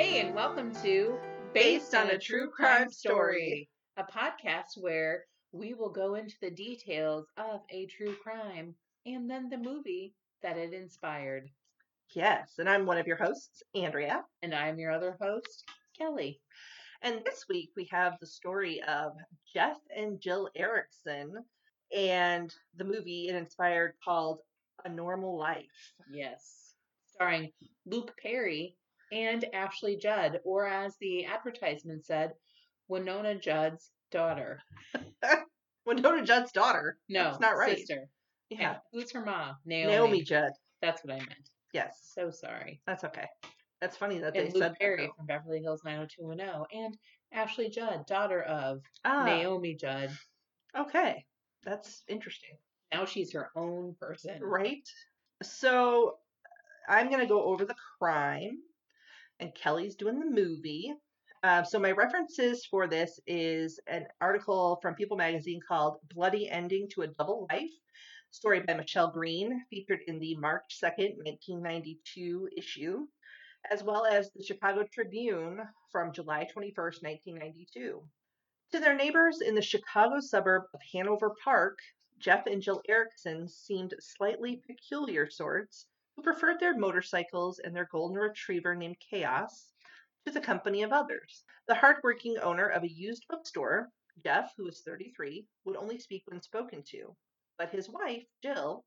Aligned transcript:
Hey, 0.00 0.20
and 0.20 0.34
welcome 0.34 0.72
to 0.82 1.18
Based 1.52 1.94
on 1.94 2.08
a 2.08 2.16
True 2.16 2.48
Crime 2.48 2.88
Story, 2.90 3.68
a 3.98 4.02
podcast 4.02 4.78
where 4.78 5.24
we 5.52 5.74
will 5.74 5.90
go 5.90 6.14
into 6.14 6.36
the 6.40 6.50
details 6.50 7.26
of 7.36 7.60
a 7.68 7.84
true 7.84 8.16
crime 8.22 8.74
and 9.04 9.28
then 9.28 9.50
the 9.50 9.58
movie 9.58 10.14
that 10.42 10.56
it 10.56 10.72
inspired. 10.72 11.50
Yes, 12.14 12.54
and 12.56 12.66
I'm 12.66 12.86
one 12.86 12.96
of 12.96 13.06
your 13.06 13.18
hosts, 13.18 13.62
Andrea. 13.74 14.24
And 14.40 14.54
I'm 14.54 14.78
your 14.78 14.90
other 14.90 15.18
host, 15.20 15.64
Kelly. 15.98 16.40
And 17.02 17.20
this 17.26 17.44
week 17.50 17.68
we 17.76 17.86
have 17.90 18.14
the 18.20 18.26
story 18.26 18.80
of 18.88 19.12
Jeff 19.52 19.76
and 19.94 20.18
Jill 20.18 20.48
Erickson 20.56 21.30
and 21.94 22.50
the 22.74 22.84
movie 22.84 23.28
it 23.28 23.34
inspired 23.34 23.92
called 24.02 24.38
A 24.86 24.88
Normal 24.88 25.36
Life. 25.36 25.92
Yes. 26.10 26.72
Starring 27.12 27.50
Luke 27.84 28.14
Perry 28.22 28.78
and 29.12 29.44
Ashley 29.54 29.96
Judd, 29.96 30.40
or 30.44 30.66
as 30.66 30.96
the 31.00 31.26
advertisement 31.26 32.04
said, 32.04 32.32
Winona 32.88 33.34
Judd's 33.36 33.90
daughter. 34.10 34.60
Winona 35.86 36.24
Judd's 36.24 36.52
daughter. 36.52 36.98
No, 37.08 37.24
That's 37.24 37.40
not 37.40 37.56
right. 37.56 37.78
Sister. 37.78 38.06
Yeah. 38.50 38.76
Who's 38.92 39.10
her 39.12 39.24
mom? 39.24 39.56
Naomi. 39.64 39.92
Naomi 39.92 40.22
Judd. 40.22 40.52
That's 40.82 41.04
what 41.04 41.14
I 41.14 41.18
meant. 41.18 41.50
Yes, 41.72 42.10
So 42.14 42.30
sorry. 42.30 42.80
that's 42.86 43.04
okay. 43.04 43.26
That's 43.80 43.96
funny 43.96 44.18
that 44.18 44.36
And 44.36 44.48
they 44.48 44.52
Luke 44.52 44.62
said 44.62 44.74
Perry 44.78 45.06
that. 45.06 45.16
from 45.16 45.26
Beverly 45.26 45.60
Hills 45.62 45.82
90210 45.84 46.78
and 46.84 46.96
Ashley 47.32 47.70
Judd, 47.70 48.04
daughter 48.06 48.42
of. 48.42 48.80
Ah, 49.04 49.24
Naomi 49.24 49.74
Judd. 49.74 50.10
okay. 50.76 51.24
That's 51.64 52.02
interesting. 52.08 52.56
Now 52.92 53.04
she's 53.04 53.32
her 53.32 53.50
own 53.56 53.94
person. 54.00 54.42
Right? 54.42 54.88
So 55.42 56.16
I'm 56.88 57.08
going 57.08 57.20
to 57.20 57.26
go 57.26 57.44
over 57.44 57.64
the 57.64 57.76
crime, 57.98 58.58
and 59.40 59.54
Kelly's 59.54 59.96
doing 59.96 60.20
the 60.20 60.26
movie. 60.26 60.92
Uh, 61.42 61.62
so 61.62 61.78
my 61.78 61.90
references 61.90 62.66
for 62.66 62.86
this 62.86 63.18
is 63.26 63.80
an 63.86 64.06
article 64.20 64.78
from 64.82 64.94
People 64.94 65.16
magazine 65.16 65.60
called 65.66 65.96
Bloody 66.14 66.50
Ending 66.50 66.86
to 66.90 67.02
a 67.02 67.06
Double 67.06 67.46
Life, 67.50 67.70
story 68.30 68.60
by 68.60 68.74
Michelle 68.74 69.10
Green, 69.10 69.64
featured 69.70 70.00
in 70.06 70.18
the 70.18 70.36
March 70.36 70.78
2nd, 70.82 71.16
1992 71.16 72.50
issue, 72.56 73.06
as 73.70 73.82
well 73.82 74.04
as 74.04 74.30
the 74.32 74.44
Chicago 74.44 74.84
Tribune 74.92 75.60
from 75.90 76.12
July 76.12 76.46
21st, 76.54 77.02
1992. 77.02 78.02
To 78.72 78.78
their 78.78 78.94
neighbors 78.94 79.40
in 79.40 79.54
the 79.54 79.62
Chicago 79.62 80.20
suburb 80.20 80.64
of 80.74 80.80
Hanover 80.92 81.34
Park, 81.42 81.78
Jeff 82.18 82.46
and 82.46 82.60
Jill 82.60 82.82
Erickson 82.86 83.48
seemed 83.48 83.94
slightly 83.98 84.62
peculiar 84.66 85.30
sorts 85.30 85.86
preferred 86.22 86.60
their 86.60 86.76
motorcycles 86.76 87.58
and 87.58 87.74
their 87.74 87.88
golden 87.90 88.16
retriever 88.18 88.74
named 88.74 88.96
Chaos 89.10 89.72
to 90.26 90.32
the 90.32 90.40
company 90.40 90.82
of 90.82 90.92
others. 90.92 91.44
The 91.66 91.74
hardworking 91.74 92.38
owner 92.38 92.68
of 92.68 92.82
a 92.82 92.90
used 92.90 93.26
bookstore, 93.28 93.90
Jeff, 94.22 94.52
who 94.56 94.64
was 94.64 94.82
33, 94.82 95.46
would 95.64 95.76
only 95.76 95.98
speak 95.98 96.22
when 96.26 96.42
spoken 96.42 96.82
to. 96.90 97.16
But 97.58 97.70
his 97.70 97.88
wife, 97.88 98.24
Jill, 98.42 98.84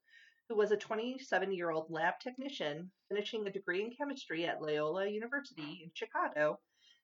who 0.49 0.55
was 0.55 0.71
a 0.71 0.77
27 0.77 1.51
year 1.51 1.71
old 1.71 1.89
lab 1.89 2.15
technician 2.19 2.91
finishing 3.09 3.47
a 3.47 3.51
degree 3.51 3.81
in 3.81 3.95
chemistry 3.95 4.45
at 4.45 4.61
Loyola 4.61 5.07
University 5.07 5.81
in 5.83 5.91
Chicago, 5.93 6.59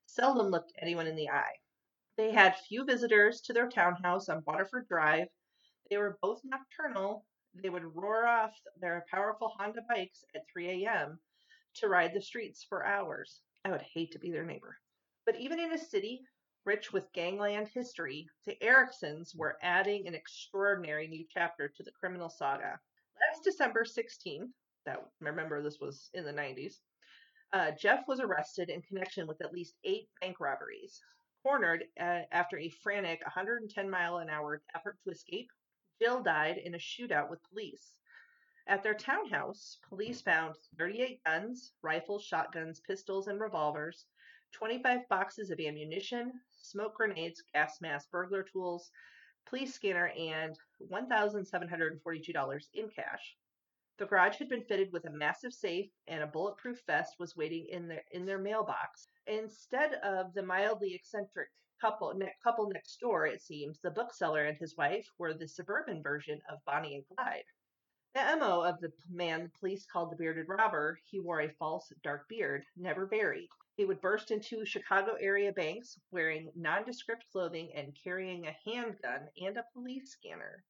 seldom 0.05 0.47
looked 0.47 0.73
anyone 0.81 1.07
in 1.07 1.15
the 1.15 1.29
eye. 1.29 1.55
They 2.17 2.31
had 2.31 2.57
few 2.57 2.83
visitors 2.83 3.41
to 3.41 3.53
their 3.53 3.69
townhouse 3.69 4.27
on 4.27 4.43
Waterford 4.45 4.87
Drive. 4.87 5.29
They 5.89 5.97
were 5.97 6.17
both 6.21 6.41
nocturnal. 6.43 7.25
They 7.53 7.69
would 7.69 7.95
roar 7.95 8.27
off 8.27 8.53
their 8.79 9.05
powerful 9.09 9.49
Honda 9.49 9.81
bikes 9.87 10.23
at 10.35 10.47
3 10.51 10.85
a.m. 10.85 11.19
to 11.75 11.87
ride 11.87 12.13
the 12.13 12.21
streets 12.21 12.63
for 12.63 12.85
hours. 12.85 13.41
I 13.65 13.71
would 13.71 13.81
hate 13.81 14.11
to 14.11 14.19
be 14.19 14.31
their 14.31 14.45
neighbor. 14.45 14.77
But 15.25 15.35
even 15.35 15.59
in 15.59 15.73
a 15.73 15.77
city 15.77 16.21
rich 16.65 16.93
with 16.93 17.11
gangland 17.13 17.67
history, 17.69 18.27
the 18.45 18.61
Ericksons 18.63 19.33
were 19.35 19.57
adding 19.63 20.07
an 20.07 20.13
extraordinary 20.13 21.07
new 21.07 21.25
chapter 21.33 21.67
to 21.67 21.83
the 21.83 21.91
criminal 21.91 22.29
saga. 22.29 22.79
Last 23.19 23.43
December 23.43 23.83
16th, 23.83 24.51
that 24.85 25.03
remember 25.19 25.61
this 25.61 25.79
was 25.79 26.09
in 26.13 26.25
the 26.25 26.33
90s, 26.33 26.75
uh, 27.53 27.71
Jeff 27.71 28.07
was 28.07 28.19
arrested 28.19 28.69
in 28.69 28.81
connection 28.83 29.27
with 29.27 29.41
at 29.41 29.53
least 29.53 29.75
eight 29.83 30.07
bank 30.21 30.39
robberies. 30.39 31.01
Cornered 31.43 31.85
uh, 31.99 32.21
after 32.31 32.57
a 32.57 32.69
frantic 32.83 33.21
110 33.21 33.89
mile 33.89 34.17
an 34.17 34.29
hour 34.29 34.61
effort 34.75 34.97
to 35.03 35.11
escape, 35.11 35.49
Jill 36.01 36.23
died 36.23 36.57
in 36.57 36.75
a 36.75 36.77
shootout 36.77 37.29
with 37.29 37.43
police. 37.43 37.99
At 38.67 38.83
their 38.83 38.93
townhouse, 38.93 39.79
police 39.89 40.21
found 40.21 40.55
38 40.77 41.23
guns, 41.25 41.73
rifles, 41.81 42.23
shotguns, 42.23 42.79
pistols, 42.79 43.27
and 43.27 43.39
revolvers, 43.39 44.05
25 44.53 45.07
boxes 45.09 45.51
of 45.51 45.59
ammunition, 45.59 46.31
smoke 46.49 46.95
grenades, 46.95 47.43
gas 47.53 47.81
mask, 47.81 48.09
burglar 48.11 48.43
tools, 48.43 48.91
police 49.45 49.73
scanner, 49.73 50.07
and 50.17 50.57
$1,742 50.89 52.67
in 52.73 52.89
cash. 52.89 53.37
The 53.97 54.05
garage 54.05 54.37
had 54.37 54.47
been 54.47 54.63
fitted 54.63 54.93
with 54.93 55.05
a 55.05 55.11
massive 55.11 55.53
safe, 55.53 55.91
and 56.07 56.23
a 56.23 56.27
bulletproof 56.27 56.81
vest 56.87 57.19
was 57.19 57.35
waiting 57.35 57.67
in 57.69 57.87
their 57.89 58.03
in 58.11 58.25
their 58.25 58.37
mailbox. 58.37 59.09
Instead 59.27 59.95
of 59.95 60.33
the 60.33 60.43
mildly 60.43 60.93
eccentric 60.93 61.49
couple 61.79 62.13
ne- 62.13 62.35
couple 62.43 62.69
next 62.69 62.99
door, 62.99 63.25
it 63.25 63.41
seems 63.41 63.79
the 63.79 63.91
bookseller 63.91 64.45
and 64.45 64.57
his 64.57 64.75
wife 64.77 65.07
were 65.17 65.33
the 65.33 65.47
suburban 65.47 66.03
version 66.03 66.41
of 66.49 66.63
Bonnie 66.65 66.95
and 66.95 67.05
Clyde. 67.07 67.45
The 68.15 68.37
MO 68.37 68.61
of 68.61 68.79
the 68.79 68.91
man 69.09 69.43
the 69.43 69.59
police 69.59 69.85
called 69.85 70.11
the 70.11 70.15
bearded 70.15 70.49
robber, 70.49 70.99
he 71.05 71.19
wore 71.19 71.41
a 71.41 71.53
false 71.53 71.93
dark 72.03 72.27
beard, 72.27 72.65
never 72.75 73.05
varied. 73.05 73.49
He 73.77 73.85
would 73.85 74.01
burst 74.01 74.31
into 74.31 74.65
Chicago 74.65 75.13
area 75.13 75.53
banks 75.53 75.99
wearing 76.11 76.51
nondescript 76.55 77.25
clothing 77.31 77.71
and 77.75 77.95
carrying 78.03 78.47
a 78.47 78.57
handgun 78.65 79.29
and 79.39 79.57
a 79.57 79.65
police 79.73 80.11
scanner. 80.11 80.65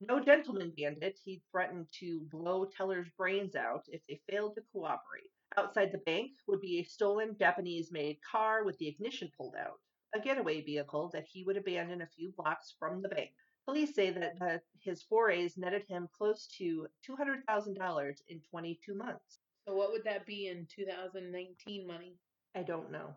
No 0.00 0.20
gentleman 0.20 0.72
bandit, 0.76 1.18
he 1.24 1.42
threatened 1.50 1.88
to 2.00 2.20
blow 2.30 2.66
tellers' 2.66 3.08
brains 3.16 3.56
out 3.56 3.86
if 3.88 4.06
they 4.06 4.20
failed 4.28 4.54
to 4.56 4.62
cooperate. 4.72 5.30
Outside 5.56 5.92
the 5.92 5.98
bank 5.98 6.32
would 6.46 6.60
be 6.60 6.80
a 6.80 6.84
stolen 6.84 7.36
Japanese 7.38 7.90
made 7.90 8.20
car 8.22 8.64
with 8.64 8.76
the 8.78 8.88
ignition 8.88 9.30
pulled 9.36 9.56
out, 9.56 9.80
a 10.14 10.20
getaway 10.20 10.62
vehicle 10.62 11.10
that 11.12 11.26
he 11.30 11.44
would 11.44 11.56
abandon 11.56 12.02
a 12.02 12.06
few 12.06 12.32
blocks 12.36 12.74
from 12.78 13.02
the 13.02 13.08
bank. 13.08 13.30
Police 13.64 13.94
say 13.94 14.10
that 14.10 14.34
uh, 14.40 14.58
his 14.80 15.02
forays 15.02 15.56
netted 15.56 15.84
him 15.88 16.08
close 16.16 16.46
to 16.58 16.86
$200,000 17.08 18.14
in 18.28 18.40
22 18.50 18.94
months. 18.94 19.40
So 19.66 19.74
what 19.74 19.90
would 19.92 20.04
that 20.04 20.26
be 20.26 20.48
in 20.48 20.66
2019 20.74 21.86
money? 21.86 22.16
I 22.54 22.62
don't 22.62 22.92
know. 22.92 23.16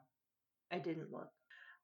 I 0.71 0.79
didn't 0.79 1.11
look. 1.11 1.29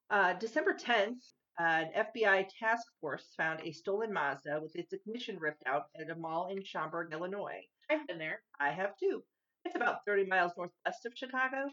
Uh, 0.10 0.34
December 0.34 0.74
10th, 0.74 1.20
an 1.60 1.90
FBI 1.96 2.48
task 2.60 2.88
force 3.00 3.34
found 3.38 3.60
a 3.62 3.72
stolen 3.72 4.12
Mazda 4.12 4.60
with 4.62 4.76
its 4.76 4.94
ignition 4.94 5.38
ripped 5.40 5.64
out 5.68 5.86
at 6.00 6.10
a 6.10 6.16
mall 6.16 6.48
in 6.50 6.64
Schaumburg, 6.64 7.12
Illinois. 7.12 7.62
I've 7.90 8.08
been 8.08 8.18
there. 8.18 8.42
I 8.60 8.72
have 8.72 8.98
too. 8.98 9.24
It's 9.66 9.76
about 9.76 10.06
30 10.08 10.26
miles 10.26 10.54
northwest 10.58 11.06
of 11.06 11.14
Chicago. 11.16 11.70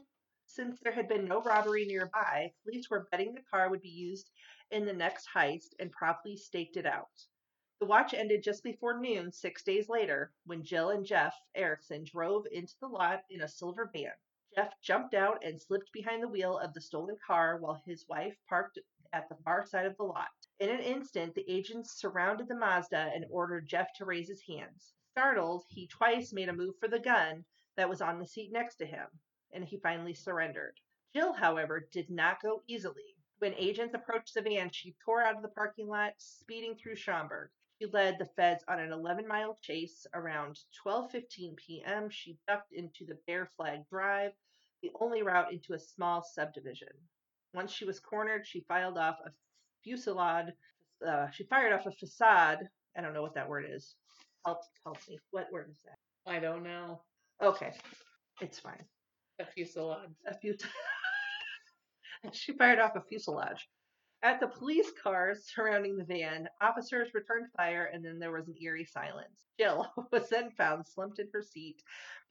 Since 0.53 0.81
there 0.81 0.91
had 0.91 1.06
been 1.06 1.27
no 1.27 1.41
robbery 1.41 1.84
nearby, 1.87 2.53
police 2.65 2.91
were 2.91 3.06
betting 3.12 3.34
the 3.34 3.43
car 3.43 3.71
would 3.71 3.83
be 3.83 3.88
used 3.88 4.33
in 4.72 4.84
the 4.84 4.93
next 4.93 5.28
heist 5.28 5.75
and 5.78 5.93
promptly 5.93 6.37
staked 6.37 6.77
it 6.77 6.87
out. 6.87 7.28
The 7.78 7.87
watch 7.87 8.15
ended 8.15 8.43
just 8.43 8.65
before 8.65 8.99
noon 8.99 9.31
six 9.31 9.62
days 9.62 9.89
later 9.89 10.34
when 10.47 10.65
Jill 10.65 10.91
and 10.91 11.06
Jeff 11.06 11.41
Erickson 11.55 12.03
drove 12.03 12.49
into 12.50 12.77
the 12.81 12.89
lot 12.89 13.22
in 13.31 13.43
a 13.43 13.49
silver 13.49 13.89
van. 13.93 14.12
Jeff 14.56 14.75
jumped 14.81 15.15
out 15.15 15.44
and 15.44 15.62
slipped 15.62 15.93
behind 15.93 16.21
the 16.21 16.28
wheel 16.28 16.59
of 16.59 16.75
the 16.75 16.81
stolen 16.81 17.16
car 17.25 17.56
while 17.59 17.81
his 17.87 18.09
wife 18.09 18.37
parked 18.49 18.77
at 19.12 19.28
the 19.28 19.37
far 19.44 19.65
side 19.65 19.87
of 19.87 19.97
the 19.99 20.03
lot. 20.03 20.33
In 20.59 20.69
an 20.69 20.81
instant, 20.81 21.37
the 21.37 21.49
agents 21.49 21.93
surrounded 21.93 22.49
the 22.49 22.56
Mazda 22.56 23.12
and 23.15 23.25
ordered 23.31 23.69
Jeff 23.69 23.92
to 23.98 24.04
raise 24.04 24.27
his 24.28 24.42
hands. 24.42 24.95
Startled, 25.13 25.65
he 25.69 25.86
twice 25.86 26.33
made 26.33 26.48
a 26.48 26.53
move 26.53 26.77
for 26.80 26.89
the 26.89 26.98
gun 26.98 27.45
that 27.77 27.89
was 27.89 28.03
on 28.03 28.19
the 28.19 28.27
seat 28.27 28.51
next 28.51 28.75
to 28.78 28.84
him, 28.86 29.07
and 29.53 29.65
he 29.65 29.79
finally 29.79 30.15
surrendered. 30.15 30.75
Jill, 31.15 31.33
however, 31.33 31.89
did 31.93 32.11
not 32.11 32.43
go 32.43 32.63
easily. 32.69 33.17
When 33.41 33.55
agents 33.55 33.95
approached 33.95 34.35
the 34.35 34.43
van, 34.43 34.71
she 34.71 34.95
tore 35.05 35.23
out 35.23 35.37
of 35.37 35.43
the 35.43 35.49
parking 35.49 35.89
lot, 35.89 36.13
speeding 36.19 36.77
through 36.77 36.97
Schaumburg. 36.97 37.51
She 37.81 37.87
led 37.87 38.19
the 38.19 38.27
feds 38.27 38.63
on 38.69 38.79
an 38.79 38.91
11-mile 38.91 39.59
chase. 39.63 40.07
Around 40.13 40.61
12:15 40.87 41.57
p.m., 41.57 42.11
she 42.11 42.39
ducked 42.47 42.73
into 42.73 43.07
the 43.07 43.19
Bear 43.27 43.47
Flag 43.57 43.89
Drive, 43.89 44.33
the 44.83 44.91
only 45.01 45.23
route 45.23 45.53
into 45.53 45.73
a 45.73 45.79
small 45.79 46.23
subdivision. 46.23 46.93
Once 47.55 47.73
she 47.73 47.87
was 47.87 47.99
cornered, 47.99 48.47
she 48.47 48.61
filed 48.69 48.99
off 48.99 49.17
a 49.25 49.31
fusillade. 49.83 50.53
Uh, 51.07 51.31
she 51.31 51.45
fired 51.45 51.73
off 51.73 51.87
a 51.87 51.93
facade. 51.93 52.69
I 52.97 53.01
don't 53.01 53.15
know 53.15 53.23
what 53.23 53.35
that 53.35 53.49
word 53.49 53.65
is. 53.71 53.95
Help, 54.45 54.61
help 54.85 54.99
me. 55.09 55.19
What 55.31 55.51
word 55.51 55.71
is 55.71 55.81
that? 55.85 56.31
I 56.31 56.39
don't 56.39 56.63
know. 56.63 57.01
Okay, 57.43 57.73
it's 58.43 58.59
fine. 58.59 58.85
A 59.41 59.47
fuselage. 59.47 60.10
A. 60.27 60.34
T- 60.34 60.57
she 62.33 62.53
fired 62.53 62.78
off 62.78 62.97
a 62.97 63.01
fuselage. 63.01 63.69
At 64.22 64.39
the 64.39 64.48
police 64.48 64.92
cars 65.03 65.51
surrounding 65.54 65.97
the 65.97 66.04
van, 66.04 66.47
officers 66.60 67.15
returned 67.15 67.51
fire 67.57 67.87
and 67.91 68.04
then 68.04 68.19
there 68.19 68.33
was 68.33 68.48
an 68.48 68.57
eerie 68.60 68.84
silence. 68.84 69.47
Jill 69.59 69.91
was 70.13 70.28
then 70.28 70.51
found 70.51 70.87
slumped 70.87 71.21
in 71.21 71.28
her 71.33 71.42
seat, 71.42 71.83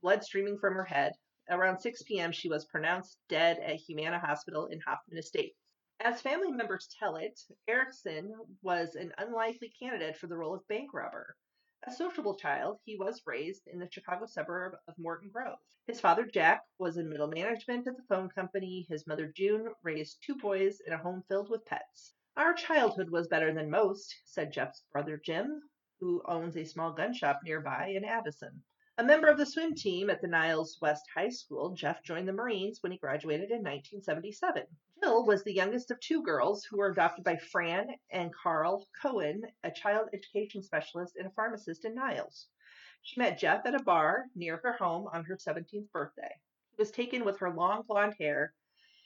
blood 0.03 0.23
streaming 0.23 0.59
from 0.59 0.75
her 0.75 0.85
head. 0.85 1.13
Around 1.49 1.79
6 1.79 2.03
p.m., 2.03 2.31
she 2.31 2.47
was 2.47 2.65
pronounced 2.65 3.17
dead 3.27 3.57
at 3.57 3.77
Humana 3.77 4.19
Hospital 4.19 4.67
in 4.67 4.79
Hoffman 4.81 5.17
Estates. 5.17 5.57
As 5.99 6.21
family 6.21 6.51
members 6.51 6.87
tell 6.99 7.15
it, 7.15 7.39
Erickson 7.67 8.35
was 8.61 8.93
an 8.93 9.11
unlikely 9.17 9.73
candidate 9.81 10.15
for 10.15 10.27
the 10.27 10.37
role 10.37 10.53
of 10.53 10.67
bank 10.67 10.93
robber. 10.93 11.35
A 11.89 11.91
sociable 11.91 12.35
child, 12.35 12.77
he 12.85 12.95
was 12.97 13.23
raised 13.25 13.65
in 13.65 13.79
the 13.79 13.89
Chicago 13.89 14.27
suburb 14.27 14.73
of 14.87 14.93
Morton 14.99 15.31
Grove. 15.33 15.57
His 15.87 15.99
father, 15.99 16.23
Jack, 16.23 16.61
was 16.77 16.97
in 16.97 17.09
middle 17.09 17.29
management 17.29 17.87
at 17.87 17.97
the 17.97 18.03
phone 18.03 18.29
company. 18.29 18.85
His 18.87 19.07
mother, 19.07 19.25
June, 19.35 19.73
raised 19.81 20.19
two 20.21 20.35
boys 20.35 20.81
in 20.85 20.93
a 20.93 20.99
home 20.99 21.23
filled 21.27 21.49
with 21.49 21.65
pets. 21.65 22.13
Our 22.37 22.53
childhood 22.53 23.09
was 23.09 23.27
better 23.27 23.51
than 23.55 23.71
most, 23.71 24.15
said 24.25 24.53
Jeff's 24.53 24.83
brother, 24.91 25.17
Jim, 25.17 25.63
who 25.99 26.21
owns 26.27 26.55
a 26.57 26.63
small 26.63 26.93
gun 26.93 27.11
shop 27.11 27.39
nearby 27.43 27.87
in 27.87 28.05
Addison. 28.05 28.61
A 28.99 29.03
member 29.03 29.29
of 29.29 29.37
the 29.37 29.45
swim 29.45 29.75
team 29.75 30.09
at 30.09 30.21
the 30.21 30.27
Niles 30.27 30.77
West 30.81 31.05
High 31.15 31.29
School, 31.29 31.69
Jeff 31.69 32.03
joined 32.03 32.27
the 32.27 32.33
Marines 32.33 32.83
when 32.83 32.91
he 32.91 32.97
graduated 32.97 33.49
in 33.49 33.63
1977. 33.63 34.67
Jill 35.01 35.25
was 35.25 35.41
the 35.41 35.53
youngest 35.53 35.89
of 35.89 36.01
two 36.01 36.21
girls 36.21 36.65
who 36.65 36.75
were 36.75 36.91
adopted 36.91 37.23
by 37.23 37.37
Fran 37.37 37.95
and 38.11 38.35
Carl 38.35 38.89
Cohen, 39.01 39.43
a 39.63 39.71
child 39.71 40.09
education 40.11 40.61
specialist 40.61 41.15
and 41.15 41.27
a 41.27 41.29
pharmacist 41.29 41.85
in 41.85 41.95
Niles. 41.95 42.49
She 43.01 43.17
met 43.17 43.39
Jeff 43.39 43.65
at 43.65 43.73
a 43.73 43.81
bar 43.81 44.25
near 44.35 44.57
her 44.57 44.73
home 44.73 45.07
on 45.13 45.23
her 45.23 45.37
17th 45.37 45.89
birthday. 45.93 46.35
He 46.71 46.75
was 46.77 46.91
taken 46.91 47.23
with 47.23 47.39
her 47.39 47.51
long 47.51 47.83
blonde 47.83 48.15
hair. 48.19 48.53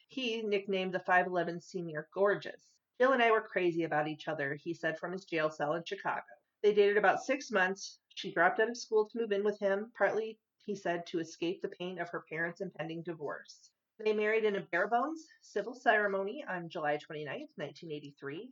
He 0.07 0.41
nicknamed 0.41 0.95
the 0.95 1.01
5'11 1.01 1.61
senior 1.61 2.09
Gorgeous. 2.15 2.71
Jill 2.99 3.11
and 3.11 3.21
I 3.21 3.29
were 3.29 3.41
crazy 3.41 3.83
about 3.83 4.07
each 4.07 4.27
other, 4.27 4.55
he 4.55 4.73
said 4.73 4.97
from 4.97 5.11
his 5.11 5.25
jail 5.25 5.51
cell 5.51 5.75
in 5.75 5.83
Chicago. 5.83 6.23
They 6.63 6.73
dated 6.73 6.95
about 6.95 7.21
six 7.21 7.51
months. 7.51 7.99
She 8.15 8.31
dropped 8.31 8.61
out 8.61 8.69
of 8.69 8.77
school 8.77 9.09
to 9.09 9.17
move 9.17 9.33
in 9.33 9.43
with 9.43 9.59
him, 9.59 9.91
partly, 9.97 10.39
he 10.65 10.75
said, 10.75 11.05
to 11.07 11.19
escape 11.19 11.61
the 11.61 11.67
pain 11.67 11.99
of 11.99 12.09
her 12.09 12.23
parents' 12.29 12.61
impending 12.61 13.03
divorce. 13.03 13.69
They 13.99 14.13
married 14.13 14.45
in 14.45 14.55
a 14.55 14.61
bare 14.61 14.87
bones 14.87 15.27
civil 15.41 15.73
ceremony 15.73 16.45
on 16.47 16.69
July 16.69 16.95
29, 16.95 17.49
1983, 17.57 18.49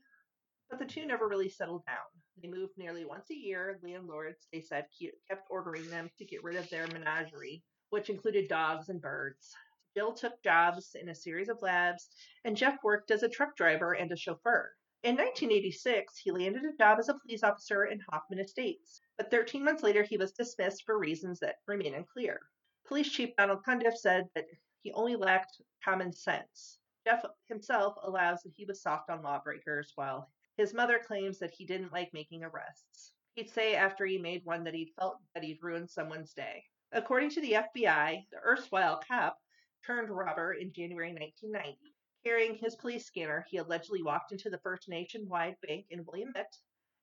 but 0.70 0.78
the 0.78 0.86
two 0.86 1.06
never 1.06 1.30
really 1.30 1.48
settled 1.48 1.86
down. 1.86 2.22
They 2.42 2.50
moved 2.50 2.78
nearly 2.78 3.06
once 3.06 3.30
a 3.32 3.34
year. 3.34 3.80
Landlords, 3.82 4.46
they 4.52 4.60
said, 4.60 4.88
kept 5.30 5.48
ordering 5.50 5.90
them 5.90 6.12
to 6.18 6.26
get 6.26 6.44
rid 6.44 6.58
of 6.58 6.70
their 6.70 6.88
menagerie, 6.88 7.64
which 7.92 8.10
included 8.10 8.50
dogs 8.50 8.90
and 8.90 9.02
birds. 9.02 9.56
Bill 9.96 10.12
took 10.12 10.44
jobs 10.44 10.96
in 10.96 11.08
a 11.08 11.16
series 11.16 11.48
of 11.48 11.62
labs, 11.62 12.10
and 12.44 12.58
Jeff 12.58 12.84
worked 12.84 13.10
as 13.10 13.24
a 13.24 13.30
truck 13.30 13.56
driver 13.56 13.94
and 13.94 14.12
a 14.12 14.18
chauffeur. 14.18 14.76
In 15.04 15.16
1986, 15.16 16.20
he 16.20 16.30
landed 16.30 16.64
a 16.64 16.78
job 16.78 17.00
as 17.00 17.10
a 17.10 17.16
police 17.16 17.42
officer 17.42 17.86
in 17.86 18.00
Hoffman 18.02 18.38
Estates, 18.38 19.02
but 19.18 19.32
13 19.32 19.64
months 19.64 19.82
later 19.82 20.04
he 20.04 20.16
was 20.16 20.32
dismissed 20.32 20.84
for 20.84 21.00
reasons 21.00 21.40
that 21.40 21.56
remain 21.66 21.96
unclear. 21.96 22.40
Police 22.86 23.12
Chief 23.12 23.36
Donald 23.36 23.64
Cundiff 23.66 23.98
said 23.98 24.30
that 24.36 24.46
he 24.84 24.92
only 24.92 25.16
lacked 25.16 25.60
common 25.84 26.14
sense. 26.14 26.78
Jeff 27.04 27.26
himself 27.48 27.96
allows 28.04 28.44
that 28.44 28.54
he 28.56 28.66
was 28.66 28.84
soft 28.84 29.10
on 29.10 29.24
lawbreakers, 29.24 29.92
while 29.96 30.32
his 30.56 30.72
mother 30.72 31.00
claims 31.00 31.40
that 31.40 31.52
he 31.52 31.66
didn't 31.66 31.92
like 31.92 32.14
making 32.14 32.44
arrests. 32.44 33.14
He'd 33.34 33.50
say 33.50 33.74
after 33.74 34.06
he 34.06 34.20
made 34.20 34.46
one 34.46 34.64
that 34.66 34.76
he'd 34.76 34.94
felt 35.00 35.18
that 35.34 35.44
he'd 35.44 35.64
ruined 35.64 35.90
someone's 35.90 36.34
day. 36.34 36.64
According 36.92 37.32
to 37.32 37.42
the 37.42 37.54
FBI, 37.54 38.28
the 38.30 38.38
erstwhile 38.46 39.02
cop 39.08 39.40
turned 39.84 40.12
robber 40.12 40.54
in 40.54 40.72
January 40.72 41.12
1990. 41.12 41.91
Carrying 42.24 42.56
his 42.56 42.76
police 42.76 43.06
scanner, 43.06 43.46
he 43.50 43.58
allegedly 43.58 44.04
walked 44.04 44.32
into 44.32 44.50
the 44.50 44.60
First 44.60 44.88
Nationwide 44.88 45.56
Bank 45.68 45.88
in 45.90 46.06
Wilmette 46.06 46.56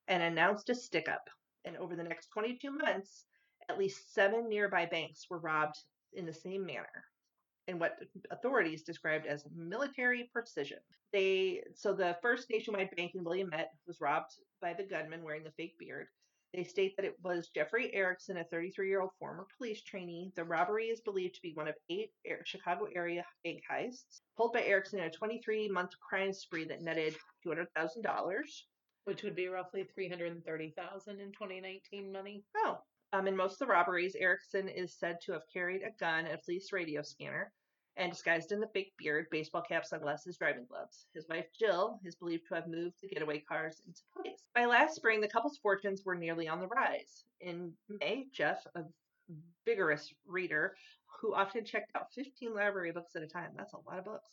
and 0.06 0.22
announced 0.22 0.70
a 0.70 0.74
stick 0.74 1.08
up. 1.08 1.28
And 1.64 1.76
over 1.76 1.96
the 1.96 2.04
next 2.04 2.28
22 2.28 2.70
months, 2.70 3.24
at 3.68 3.78
least 3.78 4.14
seven 4.14 4.48
nearby 4.48 4.86
banks 4.86 5.26
were 5.28 5.38
robbed 5.38 5.76
in 6.12 6.24
the 6.24 6.32
same 6.32 6.64
manner 6.64 7.04
in 7.66 7.78
what 7.78 7.98
authorities 8.30 8.82
described 8.82 9.26
as 9.26 9.44
military 9.54 10.30
precision. 10.32 10.78
They 11.12 11.62
so 11.74 11.92
the 11.92 12.16
first 12.22 12.48
nationwide 12.50 12.90
bank 12.96 13.12
in 13.14 13.24
Wilmette 13.24 13.72
was 13.86 14.00
robbed 14.00 14.32
by 14.60 14.72
the 14.72 14.84
gunman 14.84 15.22
wearing 15.22 15.44
the 15.44 15.52
fake 15.52 15.76
beard. 15.78 16.06
They 16.54 16.64
state 16.64 16.96
that 16.96 17.04
it 17.04 17.16
was 17.22 17.50
Jeffrey 17.54 17.94
Erickson, 17.94 18.38
a 18.38 18.44
33-year-old 18.44 19.10
former 19.18 19.46
police 19.56 19.82
trainee. 19.82 20.32
The 20.34 20.44
robbery 20.44 20.86
is 20.86 21.00
believed 21.02 21.34
to 21.34 21.42
be 21.42 21.52
one 21.52 21.68
of 21.68 21.74
eight 21.90 22.10
Chicago 22.44 22.86
area 22.94 23.24
bank 23.44 23.60
heists, 23.70 24.22
pulled 24.36 24.54
by 24.54 24.62
Erickson 24.62 25.00
in 25.00 25.06
a 25.06 25.10
23-month 25.10 25.90
crime 26.00 26.32
spree 26.32 26.64
that 26.64 26.82
netted 26.82 27.16
$200,000. 27.46 28.64
Which 29.04 29.22
would 29.22 29.36
be 29.36 29.48
roughly 29.48 29.84
330000 29.94 31.20
in 31.20 31.32
2019 31.32 32.12
money. 32.12 32.42
Oh, 32.58 32.78
um, 33.12 33.26
in 33.26 33.36
most 33.36 33.54
of 33.54 33.58
the 33.60 33.72
robberies, 33.72 34.14
Erickson 34.14 34.68
is 34.68 34.98
said 34.98 35.16
to 35.22 35.32
have 35.32 35.42
carried 35.52 35.82
a 35.82 35.96
gun 35.98 36.26
and 36.26 36.34
a 36.34 36.38
police 36.44 36.72
radio 36.72 37.00
scanner, 37.02 37.52
and 37.98 38.12
disguised 38.12 38.52
in 38.52 38.60
the 38.60 38.68
fake 38.68 38.92
beard, 38.96 39.26
baseball 39.30 39.62
cap, 39.62 39.84
sunglasses, 39.84 40.38
driving 40.38 40.64
gloves. 40.68 41.06
His 41.14 41.28
wife 41.28 41.46
Jill 41.58 41.98
is 42.04 42.14
believed 42.14 42.46
to 42.48 42.54
have 42.54 42.68
moved 42.68 42.96
the 43.02 43.08
getaway 43.08 43.40
cars 43.40 43.82
into 43.86 44.00
place. 44.16 44.40
By 44.54 44.66
last 44.66 44.94
spring, 44.94 45.20
the 45.20 45.28
couple's 45.28 45.58
fortunes 45.58 46.04
were 46.04 46.14
nearly 46.14 46.48
on 46.48 46.60
the 46.60 46.68
rise. 46.68 47.24
In 47.40 47.72
May, 48.00 48.26
Jeff, 48.32 48.64
a 48.74 48.82
vigorous 49.66 50.14
reader 50.26 50.74
who 51.20 51.34
often 51.34 51.64
checked 51.64 51.90
out 51.96 52.12
15 52.14 52.54
library 52.54 52.92
books 52.92 53.16
at 53.16 53.22
a 53.22 53.26
time, 53.26 53.50
that's 53.56 53.74
a 53.74 53.78
lot 53.78 53.98
of 53.98 54.04
books, 54.04 54.30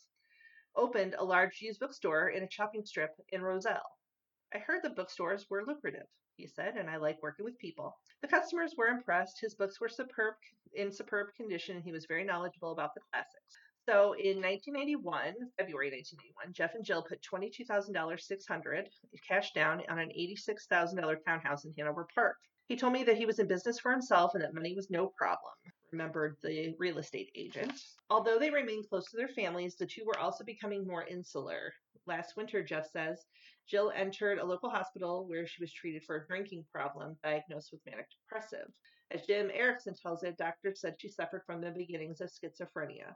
opened 0.76 1.14
a 1.18 1.24
large 1.24 1.60
used 1.60 1.80
bookstore 1.80 2.28
in 2.28 2.44
a 2.44 2.50
shopping 2.50 2.84
strip 2.84 3.16
in 3.30 3.42
Roselle. 3.42 3.95
I 4.56 4.60
heard 4.60 4.82
the 4.82 4.90
bookstores 4.90 5.44
were 5.50 5.66
lucrative 5.66 6.06
he 6.36 6.46
said, 6.46 6.76
and 6.76 6.88
I 6.88 6.96
like 6.96 7.22
working 7.22 7.44
with 7.44 7.58
people. 7.58 7.98
The 8.22 8.28
customers 8.28 8.74
were 8.76 8.88
impressed. 8.88 9.40
His 9.40 9.54
books 9.54 9.80
were 9.80 9.88
superb 9.88 10.34
in 10.74 10.92
superb 10.92 11.28
condition, 11.34 11.76
and 11.76 11.84
he 11.84 11.92
was 11.92 12.06
very 12.06 12.24
knowledgeable 12.24 12.72
about 12.72 12.94
the 12.94 13.00
classics. 13.10 13.58
So 13.88 14.12
in 14.14 14.42
1981, 14.42 15.34
February 15.58 15.90
1981, 15.90 16.52
Jeff 16.52 16.74
and 16.74 16.84
Jill 16.84 17.02
put 17.02 17.22
$22,600 17.22 18.86
cash 19.26 19.52
down 19.52 19.82
on 19.88 19.98
an 19.98 20.10
$86,000 20.10 21.24
townhouse 21.24 21.64
in 21.64 21.72
Hanover 21.78 22.06
Park. 22.14 22.36
He 22.66 22.76
told 22.76 22.92
me 22.92 23.04
that 23.04 23.16
he 23.16 23.26
was 23.26 23.38
in 23.38 23.46
business 23.46 23.78
for 23.78 23.92
himself 23.92 24.34
and 24.34 24.42
that 24.42 24.54
money 24.54 24.74
was 24.74 24.90
no 24.90 25.12
problem, 25.16 25.52
remembered 25.92 26.36
the 26.42 26.74
real 26.78 26.98
estate 26.98 27.30
agent. 27.34 27.80
Although 28.10 28.38
they 28.38 28.50
remained 28.50 28.88
close 28.88 29.10
to 29.10 29.16
their 29.16 29.28
families, 29.28 29.76
the 29.76 29.86
two 29.86 30.04
were 30.06 30.18
also 30.18 30.44
becoming 30.44 30.86
more 30.86 31.06
insular. 31.06 31.72
Last 32.06 32.36
winter, 32.36 32.62
Jeff 32.62 32.90
says, 32.90 33.24
Jill 33.68 33.92
entered 33.96 34.38
a 34.38 34.44
local 34.44 34.70
hospital 34.70 35.26
where 35.26 35.46
she 35.46 35.62
was 35.62 35.72
treated 35.72 36.04
for 36.04 36.16
a 36.16 36.26
drinking 36.26 36.64
problem 36.70 37.16
diagnosed 37.22 37.72
with 37.72 37.84
manic 37.84 38.06
depressive. 38.10 38.68
As 39.10 39.26
Jim 39.26 39.50
Erickson 39.52 39.94
tells 39.94 40.22
it, 40.22 40.36
doctors 40.36 40.80
said 40.80 40.96
she 40.98 41.08
suffered 41.08 41.42
from 41.46 41.60
the 41.60 41.70
beginnings 41.70 42.20
of 42.20 42.30
schizophrenia 42.30 43.14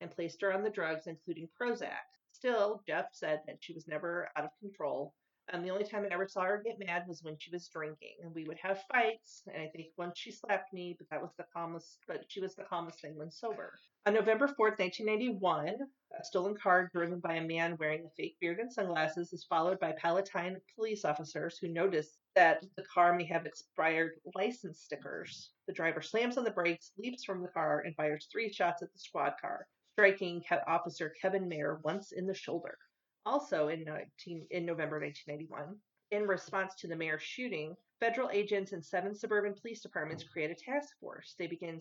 and 0.00 0.10
placed 0.10 0.40
her 0.42 0.52
on 0.52 0.62
the 0.62 0.70
drugs, 0.70 1.06
including 1.06 1.48
Prozac. 1.60 2.06
Still, 2.32 2.82
Jeff 2.86 3.06
said 3.12 3.40
that 3.46 3.58
she 3.60 3.72
was 3.72 3.86
never 3.86 4.30
out 4.36 4.44
of 4.44 4.50
control 4.58 5.14
um, 5.52 5.62
the 5.62 5.70
only 5.70 5.84
time 5.84 6.04
I 6.04 6.12
ever 6.12 6.28
saw 6.28 6.42
her 6.42 6.62
get 6.64 6.78
mad 6.78 7.04
was 7.08 7.22
when 7.22 7.36
she 7.38 7.50
was 7.50 7.68
drinking, 7.68 8.16
and 8.22 8.34
we 8.34 8.44
would 8.44 8.58
have 8.62 8.84
fights. 8.92 9.42
And 9.46 9.62
I 9.62 9.68
think 9.68 9.88
once 9.96 10.18
she 10.18 10.30
slapped 10.30 10.72
me, 10.72 10.94
but 10.98 11.08
that 11.10 11.22
was 11.22 11.32
the 11.36 11.44
calmest. 11.52 11.98
But 12.06 12.24
she 12.28 12.40
was 12.40 12.54
the 12.54 12.64
calmest 12.64 13.00
thing 13.00 13.16
when 13.16 13.30
sober. 13.30 13.72
On 14.06 14.14
November 14.14 14.48
fourth, 14.48 14.78
nineteen 14.78 15.06
ninety 15.06 15.30
one, 15.30 15.76
a 16.18 16.24
stolen 16.24 16.54
car 16.60 16.90
driven 16.92 17.20
by 17.20 17.34
a 17.34 17.46
man 17.46 17.76
wearing 17.78 18.04
a 18.04 18.10
fake 18.16 18.36
beard 18.40 18.58
and 18.58 18.72
sunglasses 18.72 19.32
is 19.32 19.46
followed 19.48 19.78
by 19.80 19.92
Palatine 19.92 20.56
police 20.76 21.04
officers 21.04 21.58
who 21.58 21.68
notice 21.68 22.18
that 22.34 22.64
the 22.76 22.84
car 22.92 23.14
may 23.14 23.24
have 23.24 23.46
expired 23.46 24.12
license 24.34 24.80
stickers. 24.80 25.50
The 25.68 25.74
driver 25.74 26.02
slams 26.02 26.38
on 26.38 26.44
the 26.44 26.50
brakes, 26.50 26.92
leaps 26.98 27.24
from 27.24 27.42
the 27.42 27.48
car, 27.48 27.82
and 27.84 27.94
fires 27.94 28.26
three 28.32 28.52
shots 28.52 28.82
at 28.82 28.92
the 28.92 28.98
squad 28.98 29.34
car, 29.40 29.66
striking 29.94 30.42
Officer 30.66 31.12
Kevin 31.20 31.46
Mayer 31.48 31.78
once 31.84 32.12
in 32.12 32.26
the 32.26 32.34
shoulder. 32.34 32.76
Also 33.24 33.68
in, 33.68 33.84
19, 33.84 34.46
in 34.50 34.66
November 34.66 35.00
1991, 35.00 35.76
in 36.10 36.26
response 36.26 36.74
to 36.74 36.86
the 36.86 36.96
Mayer's 36.96 37.22
shooting, 37.22 37.74
federal 38.00 38.30
agents 38.30 38.72
in 38.72 38.82
seven 38.82 39.14
suburban 39.14 39.54
police 39.54 39.80
departments 39.80 40.24
created 40.24 40.56
a 40.56 40.70
task 40.70 40.98
force. 41.00 41.34
They 41.38 41.46
began 41.46 41.78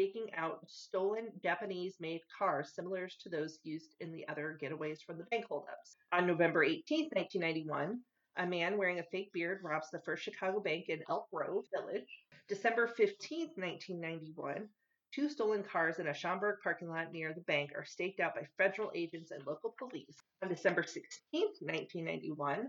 staking 0.00 0.28
out 0.36 0.60
stolen 0.66 1.28
Japanese 1.42 1.96
made 2.00 2.20
cars 2.36 2.72
similar 2.74 3.08
to 3.22 3.28
those 3.28 3.58
used 3.62 3.94
in 4.00 4.12
the 4.12 4.26
other 4.28 4.58
getaways 4.60 5.00
from 5.00 5.18
the 5.18 5.24
bank 5.24 5.44
holdups. 5.48 5.96
On 6.12 6.26
November 6.26 6.64
18, 6.64 7.10
1991, 7.12 8.00
a 8.36 8.46
man 8.46 8.78
wearing 8.78 8.98
a 8.98 9.04
fake 9.04 9.30
beard 9.32 9.60
robs 9.62 9.90
the 9.90 10.00
first 10.00 10.22
Chicago 10.22 10.60
bank 10.60 10.88
in 10.88 11.02
Elk 11.08 11.28
Grove 11.32 11.64
Village. 11.74 12.08
December 12.48 12.88
15, 12.88 13.50
1991, 13.54 14.68
Two 15.12 15.28
stolen 15.28 15.64
cars 15.64 15.98
in 15.98 16.06
a 16.06 16.14
Schaumburg 16.14 16.60
parking 16.62 16.88
lot 16.88 17.12
near 17.12 17.32
the 17.34 17.40
bank 17.40 17.72
are 17.74 17.84
staked 17.84 18.20
out 18.20 18.36
by 18.36 18.46
federal 18.56 18.92
agents 18.94 19.32
and 19.32 19.44
local 19.44 19.74
police. 19.76 20.16
On 20.40 20.48
December 20.48 20.84
16, 20.84 21.42
1991, 21.60 22.68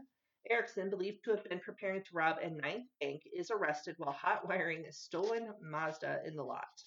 Erickson, 0.49 0.89
believed 0.89 1.23
to 1.23 1.31
have 1.31 1.43
been 1.43 1.59
preparing 1.59 2.01
to 2.01 2.13
rob 2.13 2.39
a 2.41 2.49
ninth 2.49 2.87
bank, 2.99 3.21
is 3.31 3.51
arrested 3.51 3.93
while 3.99 4.11
hot 4.11 4.47
wiring 4.47 4.85
a 4.87 4.91
stolen 4.91 5.53
Mazda 5.61 6.23
in 6.25 6.35
the 6.35 6.43
lot. 6.43 6.81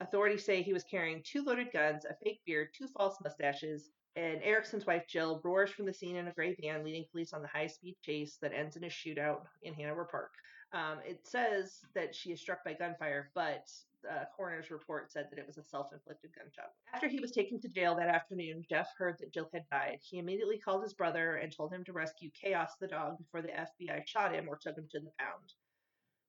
Authorities 0.00 0.44
say 0.44 0.62
he 0.62 0.74
was 0.74 0.84
carrying 0.84 1.22
two 1.22 1.42
loaded 1.44 1.72
guns, 1.72 2.04
a 2.04 2.14
fake 2.22 2.42
beard, 2.44 2.68
two 2.76 2.88
false 2.88 3.16
mustaches, 3.22 3.90
and 4.16 4.40
Erickson's 4.42 4.86
wife 4.86 5.04
Jill 5.08 5.40
roars 5.44 5.70
from 5.70 5.86
the 5.86 5.94
scene 5.94 6.16
in 6.16 6.28
a 6.28 6.32
gray 6.32 6.56
van, 6.60 6.84
leading 6.84 7.04
police 7.10 7.32
on 7.32 7.42
the 7.42 7.48
high 7.48 7.66
speed 7.66 7.96
chase 8.02 8.38
that 8.42 8.52
ends 8.52 8.76
in 8.76 8.84
a 8.84 8.88
shootout 8.88 9.42
in 9.62 9.74
Hanover 9.74 10.04
Park. 10.04 10.32
Um, 10.72 10.98
it 11.04 11.26
says 11.26 11.80
that 11.94 12.14
she 12.14 12.30
is 12.30 12.40
struck 12.40 12.64
by 12.64 12.74
gunfire, 12.74 13.30
but 13.34 13.68
uh, 14.08 14.24
coroner's 14.36 14.70
report 14.70 15.10
said 15.10 15.26
that 15.30 15.38
it 15.38 15.46
was 15.46 15.58
a 15.58 15.64
self-inflicted 15.64 16.30
gunshot. 16.36 16.70
After 16.94 17.08
he 17.08 17.20
was 17.20 17.32
taken 17.32 17.60
to 17.60 17.68
jail 17.68 17.94
that 17.96 18.08
afternoon, 18.08 18.64
Jeff 18.68 18.88
heard 18.96 19.16
that 19.18 19.32
Jill 19.32 19.50
had 19.52 19.68
died. 19.70 19.98
He 20.02 20.18
immediately 20.18 20.58
called 20.58 20.82
his 20.82 20.94
brother 20.94 21.36
and 21.36 21.54
told 21.54 21.72
him 21.72 21.84
to 21.84 21.92
rescue 21.92 22.30
Chaos 22.30 22.72
the 22.80 22.86
dog 22.86 23.18
before 23.18 23.42
the 23.42 23.48
FBI 23.48 24.06
shot 24.06 24.32
him 24.32 24.48
or 24.48 24.56
took 24.56 24.76
him 24.76 24.88
to 24.92 25.00
the 25.00 25.10
pound. 25.18 25.52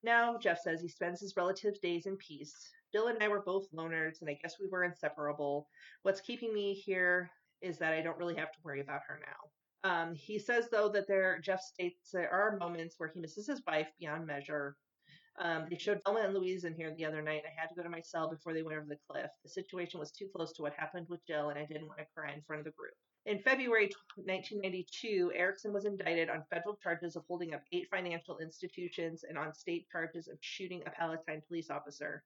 Now, 0.03 0.37
Jeff 0.37 0.59
says 0.59 0.81
he 0.81 0.87
spends 0.87 1.21
his 1.21 1.37
relatives' 1.37 1.79
days 1.79 2.07
in 2.07 2.17
peace. 2.17 2.71
Jill 2.91 3.07
and 3.07 3.21
I 3.21 3.27
were 3.27 3.43
both 3.43 3.71
loners, 3.71 4.19
and 4.19 4.29
I 4.29 4.37
guess 4.41 4.59
we 4.59 4.67
were 4.67 4.83
inseparable. 4.83 5.67
What's 6.01 6.19
keeping 6.19 6.53
me 6.53 6.73
here 6.73 7.29
is 7.61 7.77
that 7.79 7.93
I 7.93 8.01
don't 8.01 8.17
really 8.17 8.35
have 8.35 8.51
to 8.51 8.59
worry 8.63 8.81
about 8.81 9.01
her 9.07 9.19
now. 9.19 9.49
Um, 9.83 10.13
he 10.15 10.37
says, 10.37 10.67
though, 10.71 10.89
that 10.89 11.07
there, 11.07 11.39
Jeff 11.43 11.61
states 11.61 12.11
there 12.13 12.31
are 12.31 12.57
moments 12.57 12.95
where 12.97 13.11
he 13.13 13.19
misses 13.19 13.47
his 13.47 13.61
wife 13.65 13.87
beyond 13.99 14.27
measure. 14.27 14.75
Um, 15.39 15.65
they 15.69 15.77
showed 15.77 16.01
Thelma 16.03 16.21
and 16.21 16.33
Louise 16.33 16.65
in 16.65 16.75
here 16.75 16.93
the 16.95 17.05
other 17.05 17.21
night. 17.21 17.43
I 17.45 17.59
had 17.59 17.67
to 17.69 17.75
go 17.75 17.83
to 17.83 17.89
my 17.89 18.01
cell 18.01 18.29
before 18.29 18.53
they 18.53 18.61
went 18.61 18.77
over 18.77 18.87
the 18.87 18.97
cliff. 19.09 19.31
The 19.43 19.49
situation 19.49 19.99
was 19.99 20.11
too 20.11 20.27
close 20.35 20.51
to 20.53 20.61
what 20.61 20.73
happened 20.73 21.07
with 21.09 21.25
Jill, 21.25 21.49
and 21.49 21.57
I 21.57 21.65
didn't 21.65 21.87
want 21.87 21.99
to 21.99 22.05
cry 22.15 22.33
in 22.33 22.41
front 22.41 22.59
of 22.59 22.65
the 22.65 22.77
group. 22.77 22.93
In 23.25 23.39
February 23.39 23.89
1992, 24.15 25.31
Erickson 25.35 25.71
was 25.71 25.85
indicted 25.85 26.29
on 26.29 26.43
federal 26.49 26.75
charges 26.75 27.15
of 27.15 27.23
holding 27.27 27.53
up 27.53 27.61
eight 27.71 27.87
financial 27.89 28.39
institutions 28.39 29.23
and 29.27 29.37
on 29.37 29.53
state 29.53 29.87
charges 29.91 30.27
of 30.27 30.37
shooting 30.41 30.81
a 30.85 30.89
Palatine 30.89 31.41
police 31.47 31.69
officer. 31.69 32.23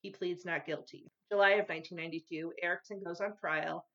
He 0.00 0.10
pleads 0.10 0.44
not 0.44 0.66
guilty. 0.66 1.10
July 1.30 1.52
of 1.52 1.68
1992, 1.68 2.52
Erickson 2.62 3.02
goes 3.02 3.20
on 3.20 3.34
trial 3.36 3.86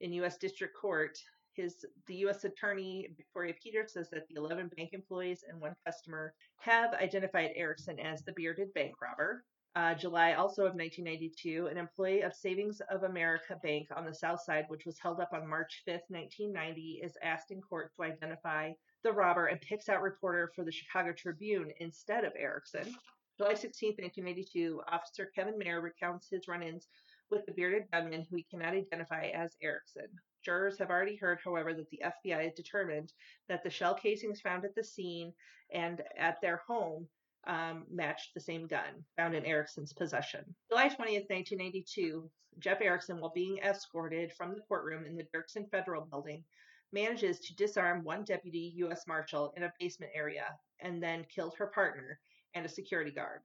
in 0.00 0.12
U.S. 0.12 0.38
District 0.38 0.74
Court 0.76 1.18
his 1.58 1.84
the 2.06 2.14
U.S. 2.16 2.44
Attorney 2.44 3.08
Victoria 3.16 3.52
Peters 3.60 3.92
says 3.92 4.08
that 4.10 4.28
the 4.28 4.36
11 4.36 4.70
bank 4.76 4.90
employees 4.92 5.44
and 5.48 5.60
one 5.60 5.74
customer 5.84 6.32
have 6.58 6.94
identified 6.94 7.50
Erickson 7.56 7.98
as 7.98 8.22
the 8.22 8.32
bearded 8.32 8.72
bank 8.74 8.94
robber. 9.02 9.44
Uh, 9.74 9.94
July 9.94 10.32
also 10.32 10.62
of 10.62 10.74
1992, 10.74 11.66
an 11.66 11.76
employee 11.76 12.22
of 12.22 12.34
Savings 12.34 12.80
of 12.90 13.02
America 13.02 13.58
Bank 13.62 13.88
on 13.94 14.06
the 14.06 14.14
South 14.14 14.40
Side, 14.42 14.64
which 14.68 14.86
was 14.86 14.98
held 14.98 15.20
up 15.20 15.30
on 15.32 15.46
March 15.46 15.82
5th, 15.86 16.08
1990, 16.08 17.00
is 17.04 17.16
asked 17.22 17.50
in 17.50 17.60
court 17.60 17.92
to 17.94 18.02
identify 18.02 18.72
the 19.04 19.12
robber 19.12 19.46
and 19.46 19.60
picks 19.60 19.88
out 19.88 20.02
reporter 20.02 20.50
for 20.54 20.64
the 20.64 20.72
Chicago 20.72 21.12
Tribune 21.12 21.70
instead 21.80 22.24
of 22.24 22.32
Erickson. 22.36 22.94
July 23.36 23.54
16, 23.54 23.90
1982, 23.90 24.80
Officer 24.90 25.30
Kevin 25.32 25.56
Mayer 25.56 25.80
recounts 25.80 26.28
his 26.28 26.48
run 26.48 26.62
ins 26.62 26.88
with 27.30 27.44
the 27.46 27.52
bearded 27.52 27.90
gunman 27.92 28.26
who 28.28 28.36
he 28.36 28.46
cannot 28.50 28.74
identify 28.74 29.26
as 29.34 29.56
Erickson. 29.62 30.08
Jurors 30.44 30.78
have 30.78 30.90
already 30.90 31.16
heard, 31.16 31.40
however, 31.44 31.74
that 31.74 31.90
the 31.90 32.02
FBI 32.04 32.44
has 32.44 32.54
determined 32.54 33.12
that 33.48 33.62
the 33.62 33.70
shell 33.70 33.94
casings 33.94 34.40
found 34.40 34.64
at 34.64 34.74
the 34.74 34.84
scene 34.84 35.32
and 35.72 36.02
at 36.16 36.40
their 36.40 36.62
home 36.66 37.08
um, 37.46 37.84
matched 37.90 38.34
the 38.34 38.40
same 38.40 38.66
gun 38.66 39.04
found 39.16 39.34
in 39.34 39.44
Erickson's 39.44 39.92
possession. 39.92 40.44
July 40.70 40.88
20th, 40.88 41.28
1982, 41.30 42.30
Jeff 42.58 42.80
Erickson, 42.80 43.20
while 43.20 43.32
being 43.34 43.58
escorted 43.58 44.32
from 44.32 44.54
the 44.54 44.60
courtroom 44.68 45.06
in 45.06 45.16
the 45.16 45.26
Dirksen 45.34 45.70
Federal 45.70 46.04
Building, 46.04 46.44
manages 46.92 47.40
to 47.40 47.56
disarm 47.56 48.02
one 48.02 48.24
deputy 48.24 48.72
U.S. 48.76 49.06
Marshal 49.06 49.52
in 49.56 49.64
a 49.64 49.72
basement 49.78 50.12
area 50.14 50.46
and 50.80 51.02
then 51.02 51.26
killed 51.34 51.54
her 51.58 51.66
partner 51.66 52.18
and 52.54 52.64
a 52.64 52.68
security 52.68 53.10
guard. 53.10 53.40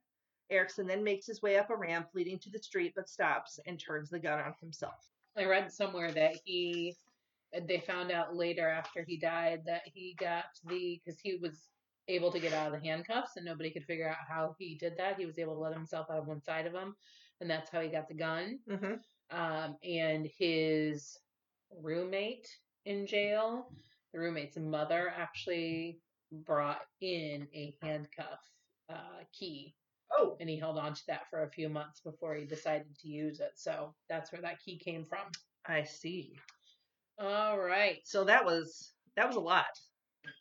Erickson 0.53 0.87
then 0.87 1.03
makes 1.03 1.25
his 1.25 1.41
way 1.41 1.57
up 1.57 1.69
a 1.69 1.75
ramp 1.75 2.07
leading 2.13 2.39
to 2.39 2.49
the 2.49 2.59
street 2.59 2.93
but 2.95 3.09
stops 3.09 3.59
and 3.65 3.79
turns 3.79 4.09
the 4.09 4.19
gun 4.19 4.39
on 4.39 4.53
himself. 4.61 5.09
I 5.37 5.45
read 5.45 5.71
somewhere 5.71 6.11
that 6.11 6.35
he 6.45 6.95
they 7.67 7.79
found 7.79 8.11
out 8.11 8.35
later 8.35 8.67
after 8.67 9.03
he 9.03 9.17
died 9.17 9.61
that 9.65 9.83
he 9.85 10.15
got 10.19 10.45
the 10.65 10.99
because 11.03 11.19
he 11.19 11.35
was 11.35 11.69
able 12.07 12.31
to 12.31 12.39
get 12.39 12.53
out 12.53 12.73
of 12.73 12.73
the 12.73 12.87
handcuffs 12.87 13.37
and 13.37 13.45
nobody 13.45 13.69
could 13.69 13.85
figure 13.85 14.09
out 14.09 14.17
how 14.27 14.55
he 14.57 14.75
did 14.75 14.97
that. 14.97 15.17
He 15.17 15.25
was 15.25 15.37
able 15.37 15.53
to 15.55 15.59
let 15.59 15.73
himself 15.73 16.07
out 16.09 16.19
of 16.19 16.27
one 16.27 16.41
side 16.41 16.65
of 16.65 16.73
him, 16.73 16.95
and 17.41 17.49
that's 17.49 17.69
how 17.69 17.81
he 17.81 17.89
got 17.89 18.07
the 18.07 18.15
gun. 18.15 18.59
Mm-hmm. 18.69 19.37
Um, 19.37 19.77
and 19.83 20.27
his 20.37 21.17
roommate 21.81 22.47
in 22.85 23.05
jail, 23.05 23.71
the 24.13 24.19
roommate's 24.19 24.57
mother 24.57 25.13
actually 25.15 25.99
brought 26.31 26.81
in 27.01 27.47
a 27.53 27.75
handcuff 27.81 28.39
uh, 28.89 29.23
key 29.31 29.75
Oh, 30.17 30.37
and 30.39 30.49
he 30.49 30.57
held 30.57 30.77
on 30.77 30.93
to 30.93 31.01
that 31.07 31.29
for 31.29 31.43
a 31.43 31.49
few 31.49 31.69
months 31.69 31.99
before 32.01 32.35
he 32.35 32.45
decided 32.45 32.87
to 33.01 33.07
use 33.07 33.39
it. 33.39 33.51
So 33.55 33.93
that's 34.09 34.31
where 34.31 34.41
that 34.41 34.59
key 34.59 34.77
came 34.77 35.03
from. 35.05 35.25
I 35.65 35.83
see. 35.83 36.37
All 37.19 37.57
right. 37.59 37.99
So 38.05 38.23
that 38.25 38.45
was 38.45 38.93
that 39.15 39.27
was 39.27 39.35
a 39.37 39.39
lot, 39.41 39.65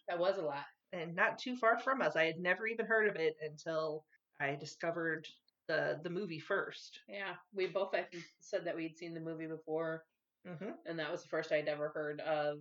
That 0.08 0.18
was 0.18 0.38
a 0.38 0.42
lot. 0.42 0.64
and 0.92 1.14
not 1.14 1.38
too 1.38 1.56
far 1.56 1.78
from 1.78 2.00
us. 2.02 2.16
I 2.16 2.24
had 2.24 2.38
never 2.38 2.66
even 2.66 2.86
heard 2.86 3.08
of 3.08 3.16
it 3.16 3.36
until 3.42 4.04
I 4.40 4.54
discovered 4.56 5.26
the 5.68 6.00
the 6.02 6.10
movie 6.10 6.40
first. 6.40 6.98
Yeah. 7.08 7.34
We 7.54 7.66
both, 7.66 7.94
I 7.94 8.02
think, 8.02 8.24
said 8.40 8.64
that 8.64 8.76
we'd 8.76 8.96
seen 8.96 9.14
the 9.14 9.20
movie 9.20 9.46
before, 9.46 10.04
Mm-hmm. 10.48 10.70
and 10.86 10.98
that 10.98 11.12
was 11.12 11.22
the 11.22 11.28
first 11.28 11.52
I'd 11.52 11.68
ever 11.68 11.90
heard 11.90 12.20
of 12.20 12.58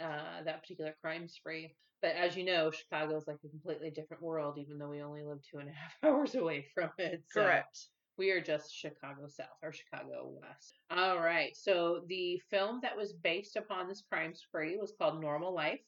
uh, 0.00 0.42
that 0.44 0.62
particular 0.62 0.94
crime 1.02 1.28
spree. 1.28 1.74
But 2.00 2.14
as 2.14 2.36
you 2.36 2.44
know, 2.44 2.70
Chicago 2.70 3.16
is 3.16 3.26
like 3.26 3.38
a 3.44 3.48
completely 3.48 3.90
different 3.90 4.22
world, 4.22 4.56
even 4.58 4.78
though 4.78 4.88
we 4.88 5.02
only 5.02 5.24
live 5.24 5.38
two 5.42 5.58
and 5.58 5.68
a 5.68 5.72
half 5.80 5.92
hours 6.04 6.34
away 6.34 6.66
from 6.74 6.90
it. 6.98 7.22
So 7.30 7.42
Correct. 7.42 7.78
We 8.16 8.30
are 8.32 8.40
just 8.40 8.74
Chicago 8.74 9.28
South 9.28 9.46
or 9.62 9.72
Chicago 9.72 10.32
West. 10.40 10.78
All 10.90 11.18
right. 11.18 11.56
So 11.56 12.02
the 12.08 12.40
film 12.50 12.80
that 12.82 12.96
was 12.96 13.12
based 13.12 13.56
upon 13.56 13.88
this 13.88 14.02
crime 14.10 14.34
spree 14.34 14.76
was 14.76 14.92
called 14.98 15.20
Normal 15.20 15.54
Life. 15.54 15.80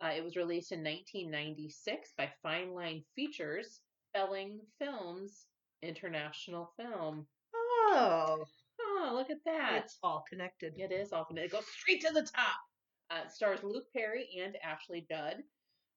Uh, 0.00 0.10
it 0.16 0.22
was 0.24 0.36
released 0.36 0.72
in 0.72 0.78
1996 0.84 2.12
by 2.18 2.30
Fine 2.42 2.72
Line 2.74 3.02
Features, 3.14 3.80
Spelling 4.10 4.60
Films 4.80 5.46
International 5.82 6.72
Film. 6.76 7.26
Oh, 7.54 8.44
Oh, 8.80 9.12
look 9.14 9.30
at 9.30 9.38
that. 9.44 9.82
it's 9.84 9.98
all 10.02 10.24
connected. 10.28 10.74
It 10.76 10.92
is 10.92 11.12
all 11.12 11.24
connected. 11.24 11.48
It 11.50 11.52
goes 11.52 11.66
straight 11.66 12.00
to 12.02 12.12
the 12.12 12.22
top. 12.22 12.58
Uh, 13.12 13.28
stars 13.28 13.62
Luke 13.62 13.92
Perry 13.92 14.28
and 14.42 14.56
Ashley 14.64 15.04
Judd. 15.06 15.42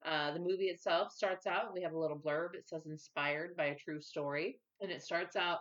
Uh, 0.06 0.32
the 0.34 0.40
movie 0.40 0.66
itself 0.66 1.14
starts 1.14 1.48
out, 1.48 1.74
we 1.74 1.82
have 1.82 1.94
a 1.94 1.98
little 1.98 2.18
blurb. 2.18 2.54
It 2.54 2.68
says 2.68 2.86
inspired 2.86 3.56
by 3.56 3.66
a 3.66 3.76
true 3.76 4.02
story. 4.02 4.60
And 4.82 4.92
it 4.92 5.02
starts 5.02 5.38
out, 5.38 5.60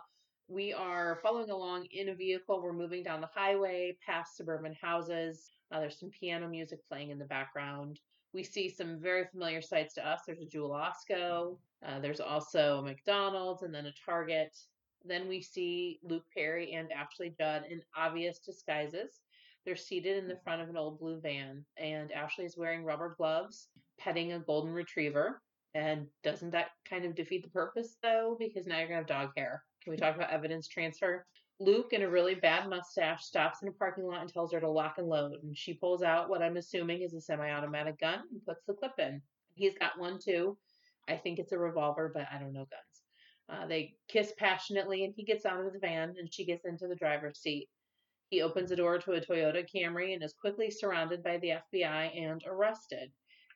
we 0.49 0.73
are 0.73 1.19
following 1.23 1.49
along 1.49 1.85
in 1.91 2.09
a 2.09 2.15
vehicle. 2.15 2.61
We're 2.61 2.73
moving 2.73 3.03
down 3.03 3.21
the 3.21 3.29
highway 3.33 3.97
past 4.05 4.35
suburban 4.35 4.75
houses. 4.79 5.49
Uh, 5.71 5.79
there's 5.79 5.97
some 5.97 6.09
piano 6.11 6.47
music 6.47 6.79
playing 6.89 7.09
in 7.09 7.17
the 7.17 7.25
background. 7.25 7.99
We 8.33 8.43
see 8.43 8.69
some 8.69 8.99
very 8.99 9.25
familiar 9.31 9.61
sights 9.61 9.93
to 9.95 10.07
us. 10.07 10.21
There's 10.27 10.41
a 10.41 10.45
Jewel 10.45 10.71
Osco. 10.71 11.57
Uh, 11.87 11.99
there's 11.99 12.19
also 12.19 12.79
a 12.79 12.83
McDonald's 12.83 13.63
and 13.63 13.73
then 13.73 13.85
a 13.85 13.93
Target. 14.05 14.57
Then 15.05 15.29
we 15.29 15.41
see 15.41 15.99
Luke 16.03 16.25
Perry 16.35 16.73
and 16.73 16.91
Ashley 16.91 17.33
Judd 17.39 17.63
in 17.69 17.81
obvious 17.95 18.39
disguises. 18.39 19.21
They're 19.65 19.75
seated 19.75 20.17
in 20.17 20.27
the 20.27 20.39
front 20.43 20.61
of 20.61 20.69
an 20.69 20.77
old 20.77 20.99
blue 20.99 21.19
van, 21.19 21.65
and 21.77 22.11
Ashley 22.11 22.45
is 22.45 22.57
wearing 22.57 22.83
rubber 22.83 23.15
gloves, 23.17 23.69
petting 23.97 24.33
a 24.33 24.39
golden 24.39 24.71
retriever. 24.71 25.41
And 25.73 26.07
doesn't 26.23 26.51
that 26.51 26.67
kind 26.87 27.03
of 27.03 27.15
defeat 27.15 27.43
the 27.43 27.49
purpose, 27.49 27.97
though? 28.01 28.37
Because 28.39 28.67
now 28.67 28.77
you're 28.77 28.87
going 28.87 29.03
to 29.03 29.13
have 29.13 29.21
dog 29.21 29.31
hair. 29.35 29.63
Can 29.83 29.91
we 29.91 29.97
talk 29.97 30.15
about 30.15 30.31
evidence 30.31 30.67
transfer? 30.67 31.25
Luke, 31.59 31.93
in 31.93 32.03
a 32.03 32.09
really 32.09 32.35
bad 32.35 32.69
mustache, 32.69 33.23
stops 33.23 33.61
in 33.61 33.69
a 33.69 33.71
parking 33.71 34.05
lot 34.05 34.21
and 34.21 34.31
tells 34.31 34.51
her 34.53 34.59
to 34.59 34.69
lock 34.69 34.95
and 34.97 35.07
load. 35.07 35.43
And 35.43 35.57
she 35.57 35.73
pulls 35.73 36.03
out 36.03 36.29
what 36.29 36.41
I'm 36.41 36.57
assuming 36.57 37.01
is 37.01 37.13
a 37.13 37.21
semi 37.21 37.49
automatic 37.49 37.99
gun 37.99 38.19
and 38.31 38.45
puts 38.45 38.63
the 38.65 38.73
clip 38.73 38.93
in. 38.99 39.21
He's 39.55 39.77
got 39.77 39.97
one 39.99 40.19
too. 40.19 40.57
I 41.07 41.15
think 41.17 41.39
it's 41.39 41.53
a 41.53 41.57
revolver, 41.57 42.11
but 42.13 42.27
I 42.31 42.39
don't 42.39 42.53
know 42.53 42.67
guns. 42.69 42.95
Uh, 43.47 43.67
they 43.67 43.95
kiss 44.07 44.33
passionately, 44.37 45.05
and 45.05 45.13
he 45.15 45.23
gets 45.23 45.45
out 45.45 45.63
of 45.63 45.71
the 45.71 45.79
van, 45.79 46.15
and 46.19 46.33
she 46.33 46.45
gets 46.45 46.65
into 46.65 46.87
the 46.87 46.95
driver's 46.95 47.39
seat. 47.39 47.69
He 48.29 48.41
opens 48.41 48.69
the 48.69 48.75
door 48.75 48.97
to 48.97 49.13
a 49.13 49.21
Toyota 49.21 49.65
Camry 49.69 50.13
and 50.13 50.23
is 50.23 50.33
quickly 50.33 50.71
surrounded 50.71 51.23
by 51.23 51.37
the 51.37 51.59
FBI 51.73 52.19
and 52.19 52.43
arrested. 52.45 53.11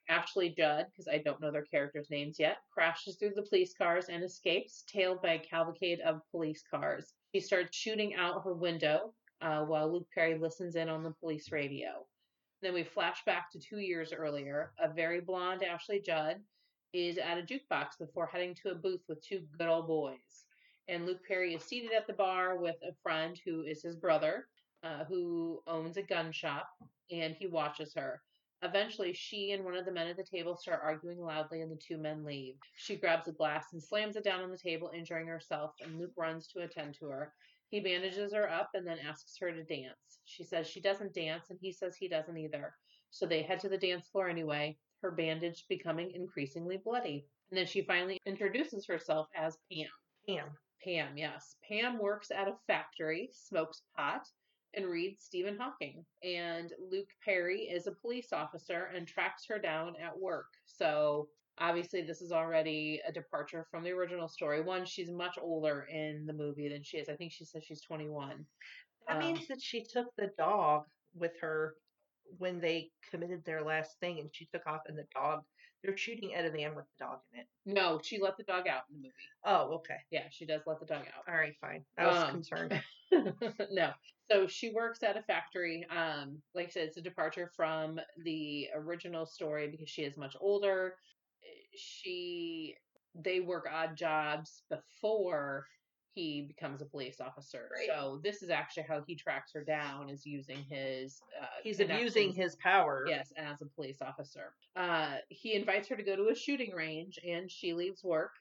Ashley 0.09 0.49
Judd, 0.49 0.87
because 0.91 1.07
I 1.07 1.17
don't 1.17 1.41
know 1.41 1.51
their 1.51 1.65
characters' 1.65 2.09
names 2.09 2.39
yet, 2.39 2.57
crashes 2.71 3.15
through 3.15 3.33
the 3.35 3.43
police 3.43 3.73
cars 3.73 4.09
and 4.09 4.23
escapes, 4.23 4.83
tailed 4.87 5.21
by 5.21 5.33
a 5.33 5.39
cavalcade 5.39 5.99
of 6.01 6.21
police 6.31 6.63
cars. 6.69 7.13
She 7.33 7.39
starts 7.39 7.77
shooting 7.77 8.15
out 8.15 8.43
her 8.43 8.53
window 8.53 9.13
uh, 9.41 9.63
while 9.65 9.91
Luke 9.91 10.07
Perry 10.13 10.37
listens 10.37 10.75
in 10.75 10.89
on 10.89 11.03
the 11.03 11.11
police 11.19 11.51
radio. 11.51 12.07
Then 12.61 12.73
we 12.73 12.83
flash 12.83 13.23
back 13.25 13.51
to 13.51 13.59
two 13.59 13.79
years 13.79 14.11
earlier. 14.11 14.73
A 14.79 14.91
very 14.91 15.21
blonde 15.21 15.63
Ashley 15.63 16.01
Judd 16.01 16.37
is 16.93 17.17
at 17.17 17.37
a 17.37 17.43
jukebox 17.43 17.97
before 17.99 18.27
heading 18.27 18.55
to 18.55 18.71
a 18.71 18.75
booth 18.75 19.03
with 19.07 19.23
two 19.23 19.41
good 19.57 19.67
old 19.67 19.87
boys. 19.87 20.45
And 20.87 21.05
Luke 21.05 21.23
Perry 21.27 21.53
is 21.53 21.63
seated 21.63 21.91
at 21.91 22.07
the 22.07 22.13
bar 22.13 22.57
with 22.57 22.75
a 22.83 22.95
friend 23.03 23.39
who 23.45 23.61
is 23.61 23.83
his 23.83 23.95
brother, 23.95 24.47
uh, 24.83 25.05
who 25.05 25.61
owns 25.67 25.97
a 25.97 26.01
gun 26.01 26.31
shop, 26.31 26.67
and 27.11 27.35
he 27.35 27.47
watches 27.47 27.93
her. 27.95 28.21
Eventually, 28.61 29.13
she 29.13 29.51
and 29.53 29.63
one 29.63 29.75
of 29.75 29.85
the 29.85 29.91
men 29.91 30.07
at 30.07 30.17
the 30.17 30.23
table 30.23 30.55
start 30.55 30.81
arguing 30.83 31.19
loudly, 31.21 31.61
and 31.61 31.71
the 31.71 31.77
two 31.77 31.97
men 31.97 32.25
leave. 32.25 32.55
She 32.75 32.97
grabs 32.97 33.27
a 33.27 33.31
glass 33.31 33.67
and 33.71 33.81
slams 33.81 34.17
it 34.17 34.23
down 34.23 34.41
on 34.41 34.51
the 34.51 34.57
table, 34.57 34.91
injuring 34.93 35.27
herself, 35.27 35.71
and 35.81 35.97
Luke 35.97 36.11
runs 36.17 36.47
to 36.47 36.61
attend 36.61 36.95
to 36.95 37.05
her. 37.07 37.33
He 37.69 37.79
bandages 37.79 38.33
her 38.33 38.49
up 38.49 38.71
and 38.73 38.85
then 38.85 38.97
asks 38.99 39.37
her 39.39 39.51
to 39.51 39.63
dance. 39.63 40.19
She 40.25 40.43
says 40.43 40.67
she 40.67 40.81
doesn't 40.81 41.13
dance, 41.13 41.49
and 41.49 41.59
he 41.61 41.71
says 41.71 41.95
he 41.95 42.09
doesn't 42.09 42.37
either. 42.37 42.73
So 43.11 43.25
they 43.25 43.43
head 43.43 43.59
to 43.61 43.69
the 43.69 43.77
dance 43.77 44.07
floor 44.09 44.27
anyway, 44.27 44.77
her 45.01 45.11
bandage 45.11 45.65
becoming 45.69 46.11
increasingly 46.11 46.77
bloody. 46.77 47.25
And 47.49 47.57
then 47.57 47.65
she 47.65 47.81
finally 47.83 48.19
introduces 48.25 48.85
herself 48.85 49.27
as 49.35 49.57
Pam. 49.71 49.87
Pam. 50.27 50.49
Pam, 50.83 51.17
yes. 51.17 51.55
Pam 51.67 51.97
works 51.97 52.31
at 52.31 52.47
a 52.47 52.57
factory, 52.67 53.29
smokes 53.33 53.83
pot, 53.95 54.27
and 54.75 54.85
reads 54.85 55.23
Stephen 55.23 55.57
Hawking. 55.57 56.05
And 56.23 56.71
Luke 56.91 57.09
Perry 57.23 57.61
is 57.61 57.87
a 57.87 57.91
police 57.91 58.31
officer 58.31 58.89
and 58.95 59.07
tracks 59.07 59.45
her 59.47 59.59
down 59.59 59.95
at 60.01 60.17
work. 60.17 60.47
So 60.65 61.29
obviously, 61.57 62.01
this 62.01 62.21
is 62.21 62.31
already 62.31 63.01
a 63.07 63.11
departure 63.11 63.65
from 63.69 63.83
the 63.83 63.91
original 63.91 64.27
story. 64.27 64.61
One, 64.61 64.85
she's 64.85 65.11
much 65.11 65.37
older 65.41 65.87
in 65.91 66.25
the 66.25 66.33
movie 66.33 66.69
than 66.69 66.83
she 66.83 66.97
is. 66.97 67.09
I 67.09 67.15
think 67.15 67.31
she 67.31 67.45
says 67.45 67.63
she's 67.63 67.81
21. 67.81 68.45
That 69.07 69.17
Um, 69.17 69.19
means 69.19 69.47
that 69.47 69.61
she 69.61 69.83
took 69.83 70.07
the 70.15 70.31
dog 70.37 70.85
with 71.13 71.37
her 71.41 71.75
when 72.37 72.59
they 72.59 72.91
committed 73.09 73.43
their 73.43 73.63
last 73.63 73.99
thing, 73.99 74.19
and 74.19 74.29
she 74.33 74.45
took 74.45 74.65
off, 74.67 74.81
and 74.85 74.97
the 74.97 75.07
dog. 75.15 75.43
They're 75.83 75.95
shooting 75.97 76.33
Ed 76.35 76.51
Van 76.51 76.75
with 76.75 76.85
the 76.97 77.05
dog 77.05 77.19
in 77.33 77.39
it. 77.39 77.47
No, 77.65 77.99
she 78.03 78.19
let 78.19 78.35
the 78.37 78.43
dog 78.43 78.67
out 78.67 78.83
in 78.89 78.97
the 78.97 79.01
movie. 79.03 79.13
Oh, 79.45 79.75
okay. 79.75 79.97
Yeah, 80.11 80.25
she 80.29 80.45
does 80.45 80.61
let 80.65 80.79
the 80.79 80.85
dog 80.85 81.03
out. 81.07 81.31
All 81.31 81.39
right, 81.39 81.55
fine. 81.61 81.85
I 81.97 82.07
was 82.07 82.17
Um, 82.17 82.31
concerned. 82.31 82.81
no. 83.71 83.91
So 84.29 84.45
she 84.47 84.71
works 84.71 85.01
at 85.03 85.17
a 85.17 85.23
factory. 85.23 85.87
Um, 85.89 86.41
like 86.53 86.67
I 86.67 86.69
said, 86.69 86.87
it's 86.89 86.97
a 86.97 87.01
departure 87.01 87.49
from 87.55 87.99
the 88.23 88.67
original 88.75 89.25
story 89.25 89.69
because 89.69 89.89
she 89.89 90.03
is 90.03 90.17
much 90.17 90.35
older. 90.39 90.95
She 91.75 92.75
they 93.15 93.39
work 93.39 93.67
odd 93.71 93.95
jobs 93.95 94.63
before 94.69 95.65
he 96.19 96.41
becomes 96.41 96.81
a 96.81 96.85
police 96.85 97.21
officer. 97.21 97.69
Right. 97.71 97.87
So 97.87 98.19
this 98.23 98.43
is 98.43 98.49
actually 98.49 98.83
how 98.83 99.03
he 99.07 99.15
tracks 99.15 99.51
her 99.53 99.63
down 99.63 100.09
is 100.09 100.25
using 100.25 100.63
his 100.69 101.21
uh, 101.41 101.45
He's 101.63 101.79
abusing 101.79 102.33
his 102.33 102.55
power. 102.57 103.05
Yes, 103.07 103.31
as 103.37 103.61
a 103.61 103.65
police 103.65 104.01
officer. 104.01 104.53
Uh, 104.75 105.15
he 105.29 105.53
invites 105.53 105.87
her 105.87 105.95
to 105.95 106.03
go 106.03 106.15
to 106.15 106.29
a 106.29 106.35
shooting 106.35 106.73
range, 106.75 107.19
and 107.25 107.49
she 107.49 107.73
leaves 107.73 108.03
work. 108.03 108.31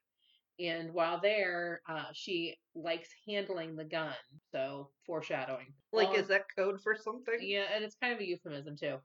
And 0.60 0.92
while 0.92 1.20
there, 1.20 1.82
uh, 1.88 2.06
she 2.12 2.56
likes 2.74 3.08
handling 3.28 3.76
the 3.76 3.84
gun. 3.84 4.14
So 4.50 4.90
foreshadowing. 5.06 5.72
Like, 5.92 6.08
Well, 6.08 6.18
is 6.18 6.28
that 6.28 6.46
code 6.56 6.80
for 6.80 6.96
something? 6.96 7.38
yeah, 7.40 7.66
and 7.72 7.84
it's 7.84 7.94
kind 7.94 8.12
of 8.12 8.18
a 8.18 8.26
euphemism 8.26 8.76
too. 8.76 8.96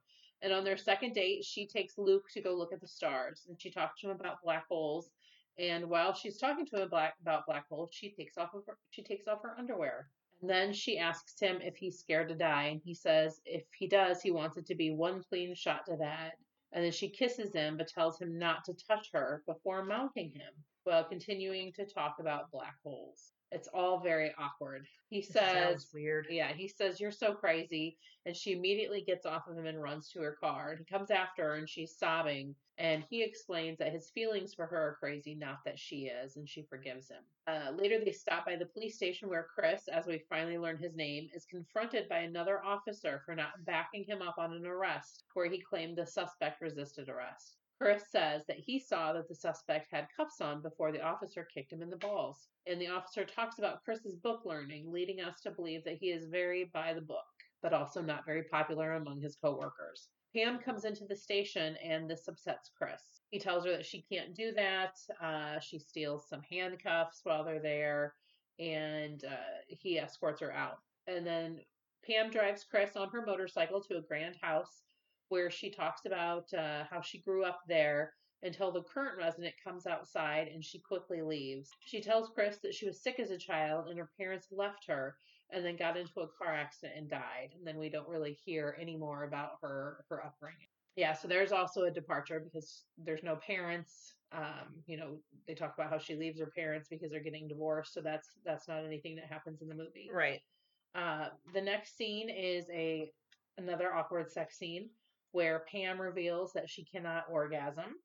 And 0.41 0.51
on 0.51 0.63
their 0.63 0.77
second 0.77 1.13
date, 1.13 1.45
she 1.45 1.67
takes 1.67 1.97
Luke 1.97 2.25
to 2.33 2.41
go 2.41 2.53
look 2.55 2.73
at 2.73 2.81
the 2.81 2.87
stars, 2.87 3.45
and 3.47 3.61
she 3.61 3.69
talks 3.69 4.01
to 4.01 4.09
him 4.09 4.19
about 4.19 4.41
black 4.43 4.65
holes. 4.67 5.11
And 5.59 5.89
while 5.89 6.13
she's 6.13 6.37
talking 6.37 6.65
to 6.67 6.81
him 6.81 6.89
black, 6.89 7.15
about 7.21 7.45
black 7.45 7.67
holes, 7.69 7.91
she 7.93 8.11
takes 8.11 8.37
off 8.37 8.53
of 8.53 8.65
her, 8.65 8.77
she 8.89 9.03
takes 9.03 9.27
off 9.27 9.43
her 9.43 9.55
underwear. 9.57 10.09
And 10.41 10.49
then 10.49 10.73
she 10.73 10.97
asks 10.97 11.39
him 11.39 11.61
if 11.61 11.77
he's 11.77 11.99
scared 11.99 12.27
to 12.29 12.35
die, 12.35 12.63
and 12.63 12.81
he 12.83 12.93
says 12.93 13.39
if 13.45 13.63
he 13.77 13.87
does, 13.87 14.21
he 14.21 14.31
wants 14.31 14.57
it 14.57 14.65
to 14.65 14.75
be 14.75 14.91
one 14.91 15.23
clean 15.29 15.55
shot 15.55 15.85
to 15.85 15.95
head. 15.95 16.33
And 16.71 16.83
then 16.83 16.91
she 16.91 17.09
kisses 17.09 17.53
him, 17.53 17.77
but 17.77 17.87
tells 17.87 18.19
him 18.19 18.37
not 18.39 18.65
to 18.65 18.73
touch 18.73 19.09
her 19.13 19.43
before 19.45 19.85
mounting 19.85 20.31
him, 20.31 20.53
while 20.83 21.03
continuing 21.03 21.71
to 21.73 21.85
talk 21.85 22.15
about 22.19 22.51
black 22.51 22.75
holes. 22.83 23.31
It's 23.53 23.67
all 23.73 23.99
very 23.99 24.33
awkward. 24.39 24.87
He 25.09 25.21
This 25.21 25.29
says, 25.29 25.87
weird. 25.93 26.25
yeah, 26.29 26.53
he 26.53 26.67
says, 26.67 26.99
You're 26.99 27.11
so 27.11 27.33
crazy. 27.33 27.97
And 28.25 28.35
she 28.35 28.53
immediately 28.53 29.01
gets 29.01 29.25
off 29.27 29.47
of 29.47 29.55
him 29.57 29.67
and 29.67 29.81
runs 29.81 30.09
to 30.09 30.21
her 30.21 30.37
car. 30.39 30.71
And 30.71 30.79
he 30.79 30.85
comes 30.85 31.11
after 31.11 31.43
her 31.43 31.55
and 31.55 31.69
she's 31.69 31.95
sobbing. 31.95 32.55
And 32.79 33.03
he 33.09 33.21
explains 33.21 33.77
that 33.77 33.91
his 33.93 34.09
feelings 34.09 34.53
for 34.55 34.65
her 34.65 34.77
are 34.77 34.97
crazy, 34.99 35.35
not 35.35 35.59
that 35.65 35.77
she 35.77 36.05
is. 36.07 36.35
And 36.37 36.49
she 36.49 36.63
forgives 36.63 37.09
him. 37.09 37.23
Uh, 37.45 37.71
later, 37.77 37.99
they 38.03 38.11
stop 38.11 38.45
by 38.47 38.55
the 38.55 38.65
police 38.65 38.95
station 38.95 39.29
where 39.29 39.47
Chris, 39.53 39.87
as 39.87 40.07
we 40.07 40.23
finally 40.29 40.57
learn 40.57 40.77
his 40.77 40.95
name, 40.95 41.29
is 41.35 41.45
confronted 41.45 42.09
by 42.09 42.19
another 42.19 42.63
officer 42.63 43.21
for 43.25 43.35
not 43.35 43.63
backing 43.65 44.03
him 44.05 44.21
up 44.23 44.39
on 44.39 44.53
an 44.53 44.65
arrest 44.65 45.25
where 45.35 45.49
he 45.49 45.59
claimed 45.59 45.97
the 45.97 46.07
suspect 46.07 46.61
resisted 46.61 47.09
arrest. 47.09 47.57
Chris 47.79 48.03
says 48.11 48.45
that 48.47 48.59
he 48.59 48.79
saw 48.79 49.13
that 49.13 49.27
the 49.27 49.35
suspect 49.35 49.87
had 49.91 50.07
cuffs 50.15 50.39
on 50.41 50.61
before 50.61 50.91
the 50.91 51.01
officer 51.01 51.47
kicked 51.53 51.73
him 51.73 51.81
in 51.81 51.89
the 51.89 51.97
balls. 51.97 52.47
And 52.67 52.79
the 52.79 52.87
officer 52.87 53.25
talks 53.25 53.59
about 53.59 53.83
Chris's 53.83 54.15
book 54.15 54.41
learning, 54.45 54.91
leading 54.91 55.21
us 55.21 55.41
to 55.41 55.51
believe 55.51 55.83
that 55.83 55.97
he 55.97 56.11
is 56.11 56.25
very 56.25 56.65
by 56.73 56.93
the 56.93 57.01
book, 57.01 57.25
but 57.61 57.73
also 57.73 58.01
not 58.01 58.25
very 58.25 58.43
popular 58.43 58.93
among 58.93 59.21
his 59.21 59.35
coworkers. 59.35 60.09
Pam 60.35 60.59
comes 60.59 60.85
into 60.85 61.05
the 61.05 61.15
station 61.15 61.75
and 61.83 62.09
this 62.09 62.27
upsets 62.27 62.71
Chris. 62.75 63.21
He 63.29 63.39
tells 63.39 63.65
her 63.65 63.71
that 63.71 63.85
she 63.85 64.01
can't 64.01 64.33
do 64.35 64.51
that. 64.53 64.97
Uh, 65.21 65.59
she 65.59 65.77
steals 65.77 66.27
some 66.27 66.41
handcuffs 66.49 67.21
while 67.23 67.43
they're 67.43 67.61
there, 67.61 68.15
and 68.59 69.23
uh, 69.25 69.61
he 69.67 69.99
escorts 69.99 70.41
her 70.41 70.51
out. 70.51 70.79
And 71.07 71.25
then 71.25 71.59
Pam 72.05 72.31
drives 72.31 72.63
Chris 72.63 72.95
on 72.95 73.09
her 73.09 73.25
motorcycle 73.25 73.81
to 73.81 73.97
a 73.97 74.01
grand 74.01 74.35
house 74.41 74.83
where 75.33 75.49
she 75.49 75.71
talks 75.71 76.01
about 76.05 76.45
uh, 76.53 76.83
how 76.91 77.01
she 77.01 77.17
grew 77.17 77.43
up 77.43 77.61
there 77.67 78.13
until 78.43 78.71
the 78.71 78.83
current 78.83 79.17
resident 79.17 79.55
comes 79.63 79.87
outside 79.87 80.47
and 80.47 80.63
she 80.63 80.77
quickly 80.77 81.23
leaves. 81.23 81.71
She 81.87 82.01
tells 82.01 82.29
Chris 82.29 82.59
that 82.61 82.75
she 82.75 82.85
was 82.85 83.01
sick 83.01 83.19
as 83.19 83.31
a 83.31 83.37
child 83.39 83.87
and 83.87 83.97
her 83.97 84.11
parents 84.15 84.49
left 84.51 84.85
her 84.87 85.15
and 85.51 85.65
then 85.65 85.75
got 85.75 85.97
into 85.97 86.19
a 86.19 86.27
car 86.37 86.53
accident 86.53 86.99
and 86.99 87.09
died. 87.09 87.49
And 87.57 87.65
then 87.65 87.79
we 87.79 87.89
don't 87.89 88.07
really 88.07 88.37
hear 88.45 88.77
any 88.79 88.95
more 88.95 89.23
about 89.23 89.53
her 89.63 90.05
her 90.07 90.23
upbringing. 90.23 90.67
Yeah, 90.95 91.13
so 91.13 91.27
there's 91.27 91.51
also 91.51 91.85
a 91.85 91.91
departure 91.91 92.39
because 92.39 92.83
there's 93.03 93.23
no 93.23 93.37
parents. 93.37 94.13
Um, 94.31 94.83
you 94.85 94.97
know, 94.97 95.17
they 95.47 95.55
talk 95.55 95.73
about 95.75 95.89
how 95.89 95.97
she 95.97 96.15
leaves 96.15 96.39
her 96.39 96.51
parents 96.55 96.89
because 96.89 97.09
they're 97.09 97.23
getting 97.23 97.47
divorced, 97.47 97.91
so 97.95 98.01
that's 98.01 98.29
that's 98.45 98.67
not 98.67 98.85
anything 98.85 99.15
that 99.15 99.25
happens 99.25 99.63
in 99.63 99.67
the 99.67 99.73
movie. 99.73 100.11
Right. 100.13 100.41
Uh, 100.93 101.29
the 101.55 101.61
next 101.61 101.97
scene 101.97 102.29
is 102.29 102.65
a 102.71 103.09
another 103.57 103.95
awkward 103.95 104.31
sex 104.31 104.59
scene 104.59 104.89
where 105.33 105.65
Pam 105.69 105.99
reveals 105.99 106.53
that 106.53 106.69
she 106.69 106.85
cannot 106.85 107.25
orgasm, 107.29 107.95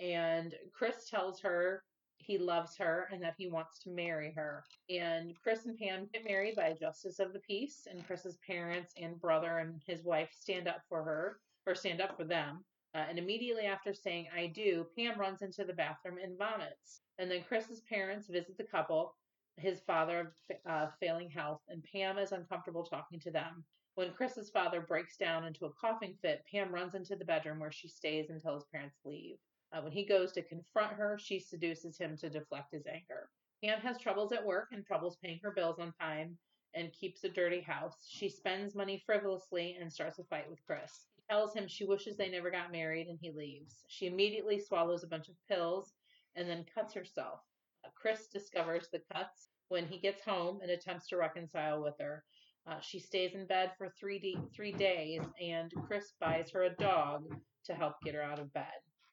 and 0.00 0.54
Chris 0.72 1.08
tells 1.08 1.40
her 1.40 1.84
he 2.16 2.36
loves 2.36 2.76
her 2.76 3.08
and 3.12 3.22
that 3.22 3.34
he 3.38 3.48
wants 3.48 3.78
to 3.78 3.90
marry 3.90 4.32
her. 4.32 4.62
And 4.90 5.34
Chris 5.42 5.64
and 5.64 5.78
Pam 5.78 6.08
get 6.12 6.24
married 6.24 6.56
by 6.56 6.66
a 6.66 6.76
justice 6.76 7.18
of 7.18 7.32
the 7.32 7.40
peace, 7.40 7.86
and 7.90 8.06
Chris's 8.06 8.38
parents 8.46 8.92
and 9.00 9.20
brother 9.20 9.58
and 9.58 9.80
his 9.86 10.04
wife 10.04 10.30
stand 10.38 10.68
up 10.68 10.82
for 10.88 11.02
her 11.02 11.38
or 11.66 11.74
stand 11.74 12.00
up 12.00 12.16
for 12.16 12.24
them. 12.24 12.64
Uh, 12.94 13.04
and 13.08 13.18
immediately 13.18 13.66
after 13.66 13.94
saying 13.94 14.26
"I 14.36 14.48
do," 14.48 14.86
Pam 14.96 15.18
runs 15.18 15.42
into 15.42 15.64
the 15.64 15.72
bathroom 15.72 16.18
and 16.22 16.36
vomits. 16.36 17.02
And 17.18 17.30
then 17.30 17.44
Chris's 17.46 17.82
parents 17.82 18.26
visit 18.26 18.56
the 18.58 18.64
couple, 18.64 19.14
his 19.56 19.80
father 19.80 20.20
of 20.20 20.56
uh, 20.66 20.88
failing 20.98 21.30
health, 21.30 21.60
and 21.68 21.84
Pam 21.92 22.18
is 22.18 22.32
uncomfortable 22.32 22.84
talking 22.84 23.20
to 23.20 23.30
them. 23.30 23.64
When 23.96 24.12
Chris's 24.12 24.50
father 24.50 24.80
breaks 24.80 25.16
down 25.16 25.44
into 25.44 25.66
a 25.66 25.72
coughing 25.72 26.16
fit, 26.22 26.44
Pam 26.50 26.72
runs 26.72 26.94
into 26.94 27.16
the 27.16 27.24
bedroom 27.24 27.58
where 27.58 27.72
she 27.72 27.88
stays 27.88 28.30
until 28.30 28.54
his 28.54 28.64
parents 28.72 29.00
leave. 29.04 29.36
Uh, 29.72 29.80
when 29.82 29.92
he 29.92 30.04
goes 30.04 30.32
to 30.32 30.42
confront 30.42 30.92
her, 30.94 31.18
she 31.18 31.38
seduces 31.38 31.98
him 31.98 32.16
to 32.16 32.30
deflect 32.30 32.72
his 32.72 32.86
anger. 32.86 33.30
Pam 33.62 33.80
has 33.80 33.98
troubles 33.98 34.32
at 34.32 34.44
work 34.44 34.68
and 34.72 34.86
troubles 34.86 35.16
paying 35.22 35.40
her 35.42 35.50
bills 35.50 35.78
on 35.78 35.92
time 36.00 36.38
and 36.74 36.92
keeps 36.92 37.24
a 37.24 37.28
dirty 37.28 37.60
house. 37.60 38.06
She 38.08 38.28
spends 38.28 38.74
money 38.74 39.02
frivolously 39.04 39.76
and 39.80 39.92
starts 39.92 40.18
a 40.18 40.24
fight 40.24 40.48
with 40.48 40.64
Chris. 40.64 41.06
He 41.16 41.22
tells 41.28 41.52
him 41.52 41.66
she 41.68 41.84
wishes 41.84 42.16
they 42.16 42.30
never 42.30 42.50
got 42.50 42.72
married 42.72 43.08
and 43.08 43.18
he 43.20 43.32
leaves. 43.32 43.84
She 43.88 44.06
immediately 44.06 44.58
swallows 44.60 45.02
a 45.02 45.08
bunch 45.08 45.28
of 45.28 45.34
pills 45.48 45.92
and 46.36 46.48
then 46.48 46.64
cuts 46.74 46.94
herself. 46.94 47.40
Uh, 47.84 47.88
Chris 47.94 48.28
discovers 48.28 48.88
the 48.88 49.02
cuts 49.12 49.48
when 49.68 49.86
he 49.86 49.98
gets 49.98 50.22
home 50.22 50.60
and 50.62 50.70
attempts 50.70 51.08
to 51.08 51.16
reconcile 51.16 51.82
with 51.82 51.94
her. 51.98 52.24
Uh, 52.70 52.78
she 52.80 53.00
stays 53.00 53.34
in 53.34 53.46
bed 53.46 53.72
for 53.76 53.92
three, 53.98 54.18
d- 54.20 54.38
three 54.54 54.72
days, 54.72 55.22
and 55.42 55.72
Chris 55.86 56.12
buys 56.20 56.50
her 56.50 56.64
a 56.64 56.76
dog 56.76 57.24
to 57.64 57.74
help 57.74 57.94
get 58.04 58.14
her 58.14 58.22
out 58.22 58.38
of 58.38 58.52
bed. 58.52 58.66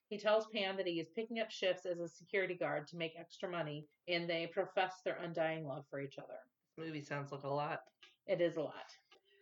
He 0.10 0.18
tells 0.20 0.46
Pam 0.54 0.78
that 0.78 0.86
he 0.88 1.00
is 1.00 1.10
picking 1.16 1.40
up 1.40 1.50
shifts 1.50 1.86
as 1.86 2.00
a 2.00 2.08
security 2.08 2.54
guard 2.54 2.88
to 2.88 2.98
make 2.98 3.14
extra 3.20 3.50
money, 3.50 3.86
and 4.08 4.30
they 4.30 4.48
profess 4.54 5.02
their 5.04 5.18
undying 5.24 5.66
love 5.66 5.86
for 5.90 6.00
each 6.00 6.20
other. 6.20 6.38
This 6.78 6.86
movie 6.86 7.02
sounds 7.02 7.32
like 7.32 7.44
a 7.44 7.50
lot. 7.50 7.80
It 8.28 8.42
is 8.42 8.58
a 8.58 8.62
lot. 8.62 8.92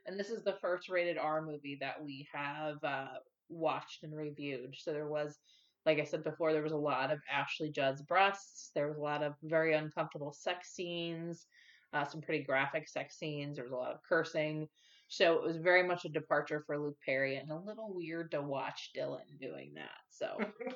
And 0.06 0.18
this 0.18 0.30
is 0.30 0.44
the 0.44 0.58
first 0.62 0.90
rated 0.90 1.18
R 1.18 1.42
movie 1.42 1.78
that 1.82 2.02
we 2.02 2.28
have 2.34 2.82
uh, 2.84 3.20
watched 3.50 4.04
and 4.04 4.16
reviewed. 4.16 4.76
So 4.78 4.92
there 4.92 5.10
was, 5.10 5.40
like 5.86 6.00
I 6.00 6.04
said 6.04 6.24
before, 6.24 6.54
there 6.54 6.64
was 6.64 6.72
a 6.72 6.78
lot 6.78 7.12
of 7.12 7.20
Ashley 7.32 7.70
Judd's 7.70 8.02
breasts. 8.02 8.72
There 8.74 8.88
was 8.88 8.98
a 8.98 9.02
lot 9.02 9.24
of 9.24 9.34
very 9.44 9.74
uncomfortable 9.74 10.32
sex 10.32 10.72
scenes, 10.74 11.48
uh, 11.96 12.06
some 12.06 12.22
pretty 12.22 12.44
graphic 12.44 12.88
sex 12.88 13.18
scenes. 13.18 13.56
There 13.56 13.64
was 13.64 13.74
a 13.74 13.78
lot 13.78 13.94
of 13.94 14.04
cursing. 14.08 14.68
So 15.08 15.34
it 15.34 15.44
was 15.44 15.58
very 15.58 15.88
much 15.88 16.06
a 16.06 16.10
departure 16.10 16.64
for 16.66 16.78
Luke 16.78 16.98
Perry 17.06 17.38
and 17.38 17.50
a 17.52 17.58
little 17.58 17.94
weird 17.94 18.32
to 18.32 18.42
watch 18.42 18.92
Dylan 18.96 19.40
doing 19.40 19.74
that. 19.76 20.02
So. 20.10 20.38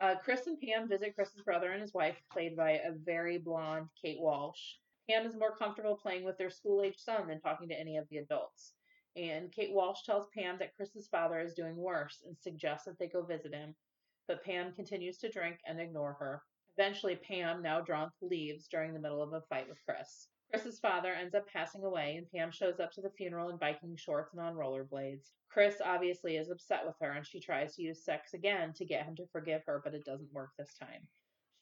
Uh, 0.00 0.14
Chris 0.24 0.46
and 0.46 0.58
Pam 0.58 0.88
visit 0.88 1.14
Chris's 1.14 1.42
brother 1.42 1.72
and 1.72 1.82
his 1.82 1.92
wife, 1.92 2.16
played 2.32 2.56
by 2.56 2.70
a 2.70 2.92
very 3.04 3.36
blonde 3.36 3.86
Kate 4.00 4.18
Walsh. 4.18 4.76
Pam 5.06 5.26
is 5.26 5.36
more 5.36 5.54
comfortable 5.54 5.94
playing 5.94 6.24
with 6.24 6.38
their 6.38 6.48
school 6.48 6.82
age 6.82 6.96
son 6.96 7.28
than 7.28 7.38
talking 7.38 7.68
to 7.68 7.78
any 7.78 7.98
of 7.98 8.08
the 8.08 8.16
adults. 8.16 8.72
And 9.14 9.52
Kate 9.52 9.74
Walsh 9.74 10.04
tells 10.06 10.28
Pam 10.34 10.56
that 10.58 10.74
Chris's 10.74 11.08
father 11.08 11.38
is 11.38 11.52
doing 11.52 11.76
worse 11.76 12.22
and 12.26 12.34
suggests 12.38 12.86
that 12.86 12.98
they 12.98 13.08
go 13.08 13.22
visit 13.22 13.52
him. 13.52 13.74
But 14.26 14.42
Pam 14.42 14.72
continues 14.72 15.18
to 15.18 15.30
drink 15.30 15.58
and 15.66 15.78
ignore 15.78 16.14
her. 16.14 16.44
Eventually, 16.78 17.16
Pam, 17.16 17.60
now 17.60 17.82
drunk, 17.82 18.12
leaves 18.22 18.68
during 18.68 18.94
the 18.94 19.00
middle 19.00 19.22
of 19.22 19.34
a 19.34 19.42
fight 19.42 19.68
with 19.68 19.84
Chris. 19.84 20.28
Chris's 20.50 20.80
father 20.80 21.12
ends 21.12 21.36
up 21.36 21.46
passing 21.46 21.84
away, 21.84 22.16
and 22.16 22.28
Pam 22.32 22.50
shows 22.50 22.80
up 22.80 22.90
to 22.92 23.00
the 23.00 23.10
funeral 23.10 23.50
in 23.50 23.56
biking 23.56 23.94
shorts 23.96 24.32
and 24.32 24.42
on 24.42 24.56
rollerblades. 24.56 25.30
Chris 25.48 25.80
obviously 25.84 26.36
is 26.36 26.50
upset 26.50 26.84
with 26.84 26.96
her, 27.00 27.12
and 27.12 27.24
she 27.24 27.38
tries 27.38 27.76
to 27.76 27.82
use 27.82 28.04
sex 28.04 28.34
again 28.34 28.72
to 28.72 28.84
get 28.84 29.04
him 29.04 29.14
to 29.14 29.28
forgive 29.28 29.62
her, 29.66 29.80
but 29.84 29.94
it 29.94 30.04
doesn't 30.04 30.32
work 30.32 30.50
this 30.58 30.74
time. 30.74 31.06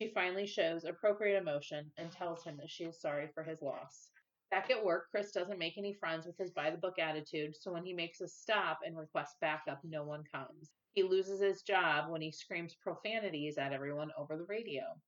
She 0.00 0.08
finally 0.08 0.46
shows 0.46 0.84
appropriate 0.84 1.36
emotion 1.36 1.92
and 1.98 2.10
tells 2.10 2.42
him 2.44 2.56
that 2.56 2.70
she 2.70 2.84
is 2.84 2.98
sorry 2.98 3.28
for 3.34 3.42
his 3.42 3.60
loss. 3.60 4.08
Back 4.50 4.70
at 4.70 4.82
work, 4.82 5.10
Chris 5.10 5.32
doesn't 5.32 5.58
make 5.58 5.76
any 5.76 5.92
friends 5.92 6.24
with 6.24 6.38
his 6.38 6.50
by 6.50 6.70
the 6.70 6.78
book 6.78 6.98
attitude, 6.98 7.54
so 7.60 7.72
when 7.72 7.84
he 7.84 7.92
makes 7.92 8.22
a 8.22 8.28
stop 8.28 8.78
and 8.86 8.96
requests 8.96 9.36
backup, 9.42 9.80
no 9.84 10.04
one 10.04 10.24
comes. 10.32 10.70
He 10.94 11.02
loses 11.02 11.40
his 11.40 11.60
job 11.60 12.10
when 12.10 12.22
he 12.22 12.32
screams 12.32 12.74
profanities 12.74 13.58
at 13.58 13.74
everyone 13.74 14.12
over 14.16 14.38
the 14.38 14.44
radio. 14.44 14.98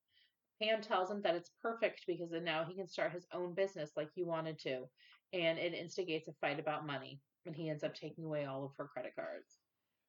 Pam 0.63 0.83
tells 0.83 1.11
him 1.11 1.23
that 1.23 1.35
it's 1.35 1.53
perfect 1.63 2.05
because 2.07 2.31
then 2.31 2.45
now 2.45 2.65
he 2.65 2.75
can 2.75 2.87
start 2.87 3.13
his 3.13 3.27
own 3.33 3.55
business 3.55 3.93
like 3.97 4.11
he 4.15 4.23
wanted 4.23 4.59
to, 4.59 4.89
and 5.33 5.59
it 5.59 5.73
instigates 5.73 6.29
a 6.29 6.33
fight 6.35 6.61
about 6.61 6.87
money, 6.87 7.19
and 7.47 7.57
he 7.57 7.71
ends 7.71 7.83
up 7.83 7.95
taking 7.95 8.25
away 8.25 8.45
all 8.45 8.65
of 8.65 8.73
her 8.77 8.87
credit 8.87 9.15
cards. 9.17 9.59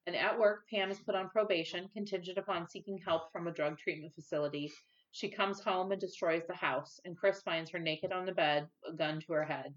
And 0.07 0.15
at 0.15 0.37
work, 0.37 0.67
Pam 0.69 0.91
is 0.91 0.99
put 0.99 1.15
on 1.15 1.29
probation, 1.29 1.87
contingent 1.93 2.37
upon 2.37 2.67
seeking 2.67 2.97
help 2.97 3.31
from 3.31 3.47
a 3.47 3.53
drug 3.53 3.77
treatment 3.77 4.13
facility. 4.13 4.71
She 5.11 5.29
comes 5.29 5.61
home 5.61 5.91
and 5.91 6.01
destroys 6.01 6.45
the 6.47 6.55
house, 6.55 6.99
and 7.05 7.17
Chris 7.17 7.41
finds 7.43 7.69
her 7.69 7.79
naked 7.79 8.11
on 8.11 8.25
the 8.25 8.31
bed, 8.31 8.67
a 8.85 8.93
gun 8.93 9.21
to 9.21 9.33
her 9.33 9.45
head. 9.45 9.73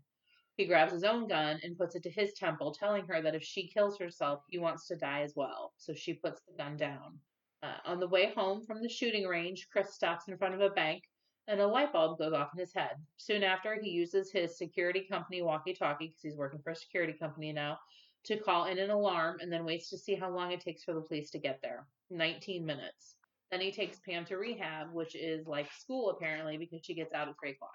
He 0.57 0.67
grabs 0.67 0.93
his 0.93 1.05
own 1.05 1.29
gun 1.29 1.61
and 1.63 1.77
puts 1.77 1.95
it 1.95 2.03
to 2.05 2.11
his 2.11 2.33
temple, 2.35 2.73
telling 2.73 3.07
her 3.07 3.21
that 3.23 3.35
if 3.35 3.43
she 3.43 3.69
kills 3.69 3.99
herself, 3.99 4.43
he 4.49 4.59
wants 4.59 4.87
to 4.87 4.97
die 4.97 5.23
as 5.23 5.35
well. 5.37 5.73
So 5.77 5.95
she 5.95 6.15
puts 6.15 6.41
the 6.43 6.57
gun 6.57 6.77
down. 6.77 7.21
Uh, 7.65 7.77
on 7.87 7.99
the 7.99 8.09
way 8.09 8.31
home 8.35 8.63
from 8.63 8.83
the 8.83 8.89
shooting 8.89 9.27
range, 9.27 9.69
Chris 9.73 9.95
stops 9.95 10.29
in 10.29 10.37
front 10.37 10.55
of 10.55 10.61
a 10.61 10.69
bank 10.71 11.03
and 11.49 11.61
a 11.61 11.67
light 11.67 11.93
bulb 11.95 12.19
goes 12.19 12.35
off 12.35 12.51
in 12.53 12.61
his 12.61 12.75
head. 12.75 12.91
Soon 13.17 13.43
after, 13.43 13.81
he 13.81 13.91
uses 13.91 14.31
his 14.31 14.59
security 14.59 15.07
company 15.11 15.41
walkie 15.41 15.75
talkie, 15.75 16.09
because 16.09 16.21
he's 16.21 16.37
working 16.37 16.61
for 16.63 16.71
a 16.71 16.77
security 16.77 17.15
company 17.15 17.53
now, 17.53 17.79
to 18.25 18.39
call 18.39 18.67
in 18.67 18.79
an 18.79 18.91
alarm 18.91 19.39
and 19.41 19.51
then 19.51 19.65
waits 19.65 19.89
to 19.91 19.99
see 19.99 20.15
how 20.15 20.31
long 20.31 20.53
it 20.53 20.61
takes 20.61 20.85
for 20.85 20.93
the 20.93 21.01
police 21.01 21.31
to 21.31 21.39
get 21.39 21.61
there 21.63 21.87
19 22.11 22.67
minutes. 22.67 23.17
Then 23.51 23.61
he 23.61 23.73
takes 23.73 24.01
Pam 24.01 24.27
to 24.27 24.37
rehab, 24.37 24.93
which 24.93 25.15
is 25.15 25.47
like 25.47 25.73
school 25.73 26.11
apparently, 26.11 26.59
because 26.59 26.81
she 26.85 26.95
gets 26.95 27.15
out 27.15 27.29
at 27.29 27.35
3 27.41 27.53
o'clock. 27.53 27.71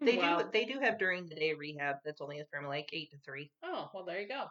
They 0.00 0.16
Wow. 0.16 0.42
do 0.42 0.48
they 0.52 0.64
do 0.64 0.80
have 0.80 0.98
during 0.98 1.28
the 1.28 1.36
day 1.36 1.54
rehab 1.54 1.96
that's 2.04 2.20
only 2.20 2.42
from 2.50 2.66
like 2.66 2.88
eight 2.92 3.10
to 3.12 3.18
three. 3.18 3.52
Oh, 3.62 3.88
well, 3.94 4.04
there 4.04 4.20
you 4.20 4.26
go. 4.26 4.46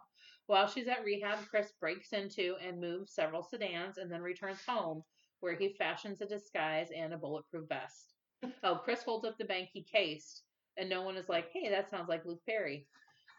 While 0.51 0.67
she's 0.67 0.89
at 0.89 1.05
rehab, 1.05 1.47
Chris 1.49 1.71
breaks 1.79 2.11
into 2.11 2.57
and 2.61 2.81
moves 2.81 3.13
several 3.13 3.41
sedans 3.41 3.97
and 3.97 4.11
then 4.11 4.21
returns 4.21 4.61
home 4.67 5.01
where 5.39 5.55
he 5.55 5.77
fashions 5.77 6.19
a 6.19 6.25
disguise 6.25 6.89
and 6.93 7.13
a 7.13 7.17
bulletproof 7.17 7.69
vest. 7.69 8.15
Oh, 8.61 8.75
Chris 8.83 9.01
holds 9.01 9.23
up 9.23 9.37
the 9.37 9.45
bank 9.45 9.69
he 9.71 9.81
cased, 9.81 10.43
and 10.75 10.89
no 10.89 11.03
one 11.03 11.15
is 11.15 11.29
like, 11.29 11.47
hey, 11.53 11.69
that 11.69 11.89
sounds 11.89 12.09
like 12.09 12.25
Luke 12.25 12.41
Perry. 12.45 12.85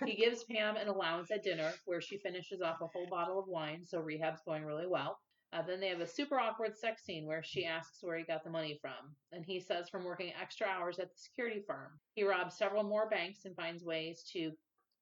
He 0.07 0.17
gives 0.25 0.45
Pam 0.45 0.77
an 0.77 0.89
allowance 0.89 1.31
at 1.31 1.43
dinner 1.43 1.75
where 1.85 2.01
she 2.01 2.17
finishes 2.17 2.63
off 2.63 2.81
a 2.81 2.87
whole 2.87 3.07
bottle 3.11 3.39
of 3.39 3.47
wine, 3.47 3.85
so 3.85 4.01
rehab's 4.01 4.41
going 4.47 4.65
really 4.65 4.87
well. 4.87 5.19
Uh, 5.53 5.61
then 5.61 5.81
they 5.81 5.89
have 5.89 6.01
a 6.01 6.07
super 6.07 6.41
awkward 6.41 6.75
sex 6.79 7.05
scene 7.05 7.27
where 7.27 7.43
she 7.45 7.67
asks 7.67 7.99
where 8.01 8.17
he 8.17 8.25
got 8.25 8.43
the 8.43 8.49
money 8.49 8.79
from, 8.81 9.15
and 9.33 9.45
he 9.45 9.61
says 9.61 9.91
from 9.91 10.05
working 10.05 10.33
extra 10.41 10.67
hours 10.67 10.99
at 10.99 11.11
the 11.11 11.19
security 11.19 11.63
firm. 11.67 11.91
He 12.15 12.25
robs 12.25 12.57
several 12.57 12.85
more 12.85 13.11
banks 13.11 13.45
and 13.45 13.55
finds 13.55 13.85
ways 13.85 14.25
to 14.33 14.53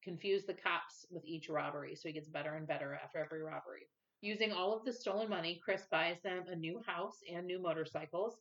confuse 0.02 0.44
the 0.44 0.54
cops 0.54 1.06
with 1.10 1.24
each 1.24 1.48
robbery, 1.48 1.94
so 1.94 2.08
he 2.08 2.14
gets 2.14 2.28
better 2.28 2.54
and 2.54 2.66
better 2.66 2.98
after 3.02 3.18
every 3.18 3.42
robbery. 3.42 3.88
Using 4.22 4.52
all 4.52 4.76
of 4.76 4.84
the 4.84 4.92
stolen 4.92 5.30
money, 5.30 5.60
Chris 5.64 5.86
buys 5.90 6.20
them 6.20 6.44
a 6.48 6.56
new 6.56 6.80
house 6.86 7.18
and 7.32 7.46
new 7.46 7.60
motorcycles. 7.60 8.36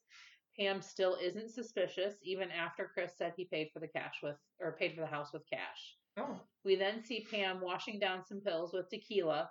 Pam 0.57 0.81
still 0.81 1.17
isn't 1.21 1.51
suspicious, 1.51 2.15
even 2.23 2.51
after 2.51 2.91
Chris 2.93 3.13
said 3.17 3.33
he 3.35 3.45
paid 3.45 3.69
for 3.73 3.79
the 3.79 3.87
cash 3.87 4.15
with 4.21 4.35
or 4.59 4.73
paid 4.73 4.93
for 4.93 5.01
the 5.01 5.07
house 5.07 5.31
with 5.31 5.43
cash. 5.49 5.95
Oh. 6.17 6.39
We 6.65 6.75
then 6.75 7.01
see 7.01 7.25
Pam 7.31 7.61
washing 7.61 7.99
down 7.99 8.25
some 8.25 8.41
pills 8.41 8.73
with 8.73 8.89
tequila, 8.89 9.49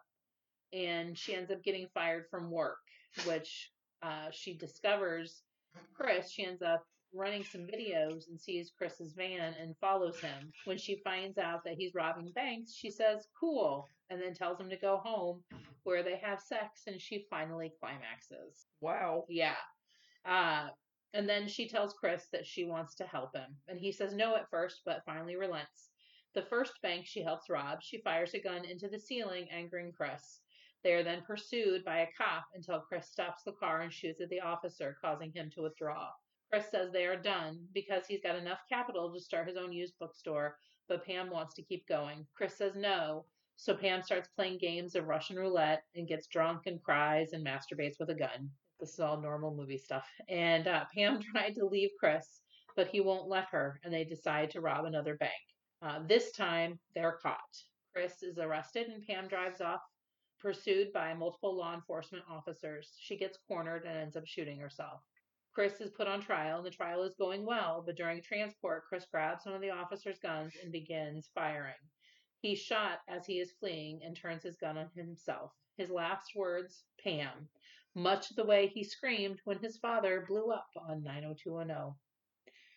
and 0.72 1.16
she 1.16 1.34
ends 1.34 1.50
up 1.50 1.62
getting 1.62 1.88
fired 1.94 2.26
from 2.30 2.50
work, 2.50 2.78
which 3.24 3.70
uh, 4.02 4.28
she 4.30 4.56
discovers 4.56 5.42
Chris. 5.94 6.30
She 6.30 6.44
ends 6.44 6.60
up 6.60 6.84
running 7.14 7.44
some 7.44 7.62
videos 7.62 8.28
and 8.28 8.40
sees 8.40 8.72
Chris's 8.76 9.14
van 9.14 9.54
and 9.60 9.76
follows 9.80 10.20
him. 10.20 10.52
When 10.64 10.78
she 10.78 11.00
finds 11.04 11.38
out 11.38 11.64
that 11.64 11.76
he's 11.78 11.94
robbing 11.94 12.32
banks, 12.34 12.74
she 12.74 12.90
says, 12.90 13.26
cool, 13.38 13.88
and 14.10 14.20
then 14.20 14.34
tells 14.34 14.60
him 14.60 14.70
to 14.70 14.76
go 14.76 14.98
home 14.98 15.42
where 15.84 16.02
they 16.02 16.20
have 16.22 16.40
sex, 16.40 16.82
and 16.86 17.00
she 17.00 17.26
finally 17.30 17.72
climaxes. 17.80 18.66
Wow. 18.80 19.24
Yeah. 19.28 19.56
Uh, 20.24 20.68
and 21.14 21.28
then 21.28 21.48
she 21.48 21.68
tells 21.68 21.94
Chris 21.94 22.26
that 22.32 22.46
she 22.46 22.64
wants 22.64 22.94
to 22.96 23.04
help 23.04 23.34
him. 23.34 23.56
And 23.68 23.78
he 23.78 23.92
says 23.92 24.14
no 24.14 24.36
at 24.36 24.50
first, 24.50 24.82
but 24.84 25.02
finally 25.06 25.36
relents. 25.36 25.90
The 26.34 26.42
first 26.42 26.72
bank 26.82 27.06
she 27.06 27.22
helps 27.22 27.48
rob, 27.48 27.78
she 27.82 28.02
fires 28.02 28.34
a 28.34 28.38
gun 28.38 28.64
into 28.66 28.88
the 28.88 28.98
ceiling, 28.98 29.48
angering 29.50 29.92
Chris. 29.92 30.40
They 30.84 30.92
are 30.92 31.02
then 31.02 31.22
pursued 31.26 31.84
by 31.84 32.00
a 32.00 32.12
cop 32.16 32.44
until 32.54 32.80
Chris 32.80 33.10
stops 33.10 33.42
the 33.44 33.52
car 33.52 33.80
and 33.80 33.92
shoots 33.92 34.20
at 34.20 34.28
the 34.28 34.40
officer, 34.40 34.96
causing 35.02 35.32
him 35.32 35.50
to 35.54 35.62
withdraw. 35.62 36.08
Chris 36.50 36.70
says 36.70 36.90
they 36.92 37.04
are 37.04 37.16
done 37.16 37.66
because 37.74 38.06
he's 38.06 38.22
got 38.22 38.36
enough 38.36 38.60
capital 38.68 39.12
to 39.12 39.20
start 39.20 39.48
his 39.48 39.56
own 39.56 39.72
used 39.72 39.98
bookstore, 39.98 40.56
but 40.88 41.04
Pam 41.04 41.30
wants 41.30 41.54
to 41.54 41.62
keep 41.62 41.86
going. 41.86 42.26
Chris 42.34 42.56
says 42.56 42.72
no, 42.74 43.26
so 43.56 43.74
Pam 43.74 44.02
starts 44.02 44.28
playing 44.28 44.58
games 44.58 44.94
of 44.94 45.08
Russian 45.08 45.36
roulette 45.36 45.82
and 45.94 46.08
gets 46.08 46.28
drunk 46.28 46.62
and 46.66 46.82
cries 46.82 47.32
and 47.32 47.44
masturbates 47.44 47.98
with 47.98 48.10
a 48.10 48.14
gun. 48.14 48.50
This 48.80 48.92
is 48.92 49.00
all 49.00 49.20
normal 49.20 49.54
movie 49.54 49.78
stuff. 49.78 50.06
And 50.28 50.68
uh, 50.68 50.84
Pam 50.94 51.20
tried 51.32 51.56
to 51.56 51.66
leave 51.66 51.90
Chris, 51.98 52.40
but 52.76 52.86
he 52.86 53.00
won't 53.00 53.28
let 53.28 53.46
her, 53.50 53.80
and 53.82 53.92
they 53.92 54.04
decide 54.04 54.50
to 54.52 54.60
rob 54.60 54.84
another 54.84 55.16
bank. 55.16 55.32
Uh, 55.82 56.00
this 56.06 56.32
time, 56.32 56.78
they're 56.94 57.18
caught. 57.20 57.38
Chris 57.92 58.22
is 58.22 58.38
arrested, 58.38 58.86
and 58.88 59.04
Pam 59.04 59.26
drives 59.26 59.60
off, 59.60 59.80
pursued 60.40 60.92
by 60.92 61.12
multiple 61.12 61.56
law 61.56 61.74
enforcement 61.74 62.24
officers. 62.30 62.94
She 63.00 63.16
gets 63.16 63.38
cornered 63.48 63.84
and 63.84 63.98
ends 63.98 64.16
up 64.16 64.26
shooting 64.26 64.60
herself. 64.60 65.02
Chris 65.58 65.80
is 65.80 65.90
put 65.90 66.06
on 66.06 66.20
trial, 66.20 66.58
and 66.58 66.64
the 66.64 66.70
trial 66.70 67.02
is 67.02 67.16
going 67.18 67.44
well, 67.44 67.82
but 67.84 67.96
during 67.96 68.22
transport, 68.22 68.84
Chris 68.88 69.04
grabs 69.10 69.44
one 69.44 69.56
of 69.56 69.60
the 69.60 69.70
officer's 69.70 70.20
guns 70.20 70.52
and 70.62 70.70
begins 70.70 71.30
firing. 71.34 71.74
He's 72.42 72.60
shot 72.60 73.00
as 73.08 73.26
he 73.26 73.40
is 73.40 73.54
fleeing 73.58 73.98
and 74.04 74.16
turns 74.16 74.44
his 74.44 74.54
gun 74.54 74.78
on 74.78 74.88
himself. 74.94 75.50
His 75.76 75.90
last 75.90 76.30
words, 76.36 76.84
Pam, 77.02 77.48
much 77.96 78.28
the 78.36 78.44
way 78.44 78.68
he 78.68 78.84
screamed 78.84 79.40
when 79.46 79.58
his 79.58 79.78
father 79.78 80.24
blew 80.28 80.52
up 80.52 80.68
on 80.88 81.02
90210. 81.02 81.92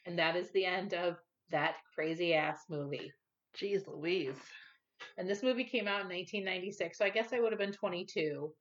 And 0.07 0.17
that 0.17 0.35
is 0.35 0.49
the 0.49 0.65
end 0.65 0.95
of 0.95 1.17
that 1.51 1.75
crazy 1.93 2.33
ass 2.33 2.63
movie. 2.67 3.11
Jeez 3.55 3.85
Louise. 3.85 4.41
And 5.19 5.29
this 5.29 5.43
movie 5.43 5.65
came 5.65 5.87
out 5.87 6.01
in 6.01 6.07
1996, 6.07 6.97
so 6.97 7.05
I 7.05 7.11
guess 7.11 7.31
I 7.31 7.41
would 7.41 7.51
have 7.51 7.59
been 7.59 7.73
22. 7.73 8.51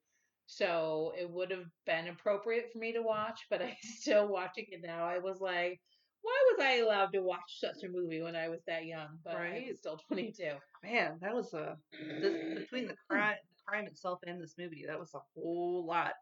So 0.50 1.12
it 1.16 1.30
would 1.30 1.52
have 1.52 1.66
been 1.86 2.08
appropriate 2.08 2.72
for 2.72 2.78
me 2.78 2.92
to 2.94 3.02
watch, 3.02 3.46
but 3.48 3.62
I 3.62 3.76
still 3.82 4.26
watching 4.26 4.66
it 4.68 4.80
now. 4.82 5.04
I 5.04 5.20
was 5.20 5.38
like, 5.40 5.80
why 6.22 6.44
was 6.50 6.66
I 6.66 6.78
allowed 6.78 7.12
to 7.12 7.20
watch 7.22 7.60
such 7.60 7.84
a 7.84 7.88
movie 7.88 8.20
when 8.20 8.34
I 8.34 8.48
was 8.48 8.60
that 8.66 8.84
young? 8.84 9.20
But 9.24 9.36
I 9.36 9.36
Right. 9.36 9.68
was 9.68 9.78
still 9.78 9.96
22. 10.08 10.58
Man, 10.82 11.18
that 11.20 11.34
was 11.34 11.54
a 11.54 11.76
this, 12.20 12.34
between 12.62 12.88
the 12.88 12.96
crime 13.08 13.36
the 13.48 13.62
crime 13.64 13.86
itself 13.86 14.18
and 14.26 14.42
this 14.42 14.58
movie, 14.58 14.84
that 14.88 14.98
was 14.98 15.14
a 15.14 15.20
whole 15.34 15.86
lot. 15.86 16.14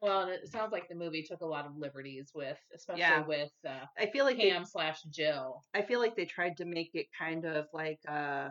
Well, 0.00 0.28
it 0.28 0.46
sounds 0.48 0.70
like 0.70 0.88
the 0.88 0.94
movie 0.94 1.24
took 1.24 1.40
a 1.40 1.46
lot 1.46 1.66
of 1.66 1.76
liberties 1.76 2.30
with, 2.32 2.58
especially 2.72 3.00
Yeah. 3.00 3.24
with 3.26 3.52
uh, 3.66 3.86
I 3.98 4.06
feel 4.06 4.24
like 4.24 4.36
they, 4.36 4.56
slash 4.64 5.02
Jill. 5.10 5.62
I 5.74 5.82
feel 5.82 5.98
like 5.98 6.14
they 6.14 6.26
tried 6.26 6.56
to 6.58 6.64
make 6.64 6.94
it 6.94 7.08
kind 7.18 7.44
of 7.44 7.66
like 7.72 7.98
uh 8.06 8.50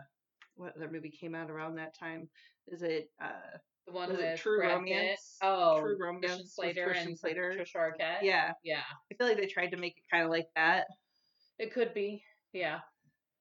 what 0.54 0.76
other 0.76 0.90
movie 0.90 1.10
came 1.10 1.34
out 1.34 1.50
around 1.50 1.76
that 1.76 1.94
time? 1.94 2.28
Is 2.68 2.82
it 2.82 3.08
uh 3.18 3.58
The 3.86 3.92
one 3.92 4.10
with 4.16 4.40
True 4.40 4.58
Brad 4.58 4.84
Pitt. 4.84 4.92
Romance? 4.94 5.36
Oh, 5.42 5.80
True 5.80 5.96
Romance 6.00 6.38
with 6.38 6.48
Slater 6.50 6.84
Christian 6.86 7.08
and 7.08 7.18
Slater. 7.18 7.54
Trisha 7.58 7.76
Arquette. 7.76 8.22
Yeah. 8.22 8.52
yeah, 8.62 8.82
I 9.10 9.14
feel 9.16 9.26
like 9.26 9.36
they 9.38 9.46
tried 9.46 9.70
to 9.72 9.76
make 9.76 9.96
it 9.98 10.04
kind 10.10 10.24
of 10.24 10.30
like 10.30 10.48
that. 10.56 10.86
it 11.58 11.72
could 11.72 11.92
be. 11.94 12.22
Yeah, 12.52 12.80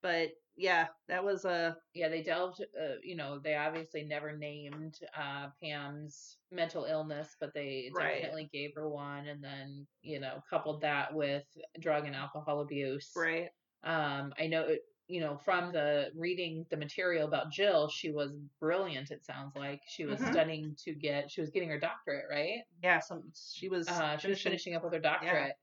But 0.02 0.30
yeah, 0.56 0.88
that 1.08 1.24
was 1.24 1.46
a 1.46 1.78
yeah. 1.94 2.10
They 2.10 2.24
delved. 2.24 2.62
Uh, 2.62 2.96
you 3.04 3.16
know, 3.16 3.40
they 3.40 3.56
obviously 3.56 4.04
never 4.04 4.36
named 4.38 4.96
uh, 5.16 5.48
Pam's 5.64 6.38
mental 6.52 6.86
illness, 6.86 7.36
but 7.40 7.54
they 7.54 7.90
Right. 7.96 8.16
definitely 8.22 8.50
gave 8.52 8.72
her 8.76 8.90
one, 8.90 9.28
and 9.28 9.44
then 9.44 9.88
you 10.02 10.20
know 10.20 10.42
coupled 10.50 10.82
that 10.82 11.14
with 11.14 11.46
drug 11.80 12.06
and 12.06 12.16
alcohol 12.16 12.62
abuse. 12.62 13.12
right. 13.16 13.50
Um, 13.84 14.34
I 14.40 14.48
know. 14.48 14.64
It, 14.68 14.82
you 15.12 15.20
know, 15.22 15.38
from 15.38 15.72
the 15.74 16.10
reading 16.16 16.66
the 16.70 16.78
material 16.78 17.28
about 17.28 17.52
Jill, 17.52 17.90
she 17.90 18.12
was 18.12 18.32
brilliant. 18.60 19.12
It 19.12 19.26
sounds 19.26 19.56
like 19.56 19.82
she 19.88 20.06
was 20.06 20.20
Mhm. 20.20 20.32
studying 20.32 20.76
to 20.86 20.94
get. 20.94 21.30
She 21.30 21.42
was 21.42 21.50
getting 21.52 21.70
her 21.70 21.80
doctorate, 21.80 22.26
right? 22.30 22.62
Yeah, 22.82 23.00
some 23.00 23.32
she 23.36 23.70
was 23.70 23.88
Uh, 23.88 24.18
she 24.18 24.30
was 24.30 24.42
finishing 24.42 24.76
up 24.76 24.84
with 24.84 24.94
her 24.94 25.00
doctorate 25.00 25.56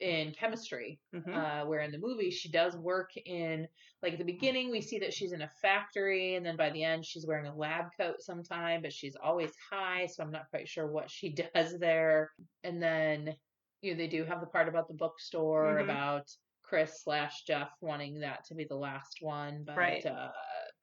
in 0.00 0.32
chemistry. 0.32 1.00
Mhm. 1.14 1.34
Uh, 1.34 1.66
where 1.66 1.80
in 1.80 1.90
the 1.92 1.98
movie 1.98 2.30
she 2.30 2.50
does 2.50 2.76
work 2.76 3.10
in 3.16 3.68
like 4.02 4.12
at 4.14 4.18
the 4.18 4.24
beginning 4.24 4.70
we 4.70 4.80
see 4.80 4.98
that 4.98 5.12
she's 5.12 5.32
in 5.32 5.42
a 5.42 5.50
factory, 5.62 6.34
and 6.36 6.44
then 6.46 6.56
by 6.56 6.70
the 6.70 6.82
end 6.84 7.04
she's 7.04 7.26
wearing 7.26 7.46
a 7.46 7.54
lab 7.54 7.86
coat 7.96 8.20
sometime, 8.20 8.82
but 8.82 8.92
she's 8.92 9.16
always 9.16 9.52
high, 9.70 10.06
so 10.06 10.22
I'm 10.22 10.30
not 10.30 10.48
quite 10.50 10.68
sure 10.68 10.86
what 10.90 11.10
she 11.10 11.30
does 11.54 11.78
there. 11.78 12.30
And 12.64 12.82
then 12.82 13.36
you 13.82 13.92
know 13.92 13.98
they 13.98 14.08
do 14.08 14.24
have 14.24 14.40
the 14.40 14.46
part 14.46 14.68
about 14.68 14.88
the 14.88 14.94
bookstore 14.94 15.78
Mhm. 15.78 15.84
about 15.84 16.28
Chris 16.68 17.02
slash 17.02 17.44
Jeff 17.46 17.70
wanting 17.80 18.20
that 18.20 18.44
to 18.46 18.54
be 18.54 18.64
the 18.64 18.76
last 18.76 19.18
one, 19.20 19.62
but 19.64 19.76
Right. 19.76 20.04
uh, 20.04 20.30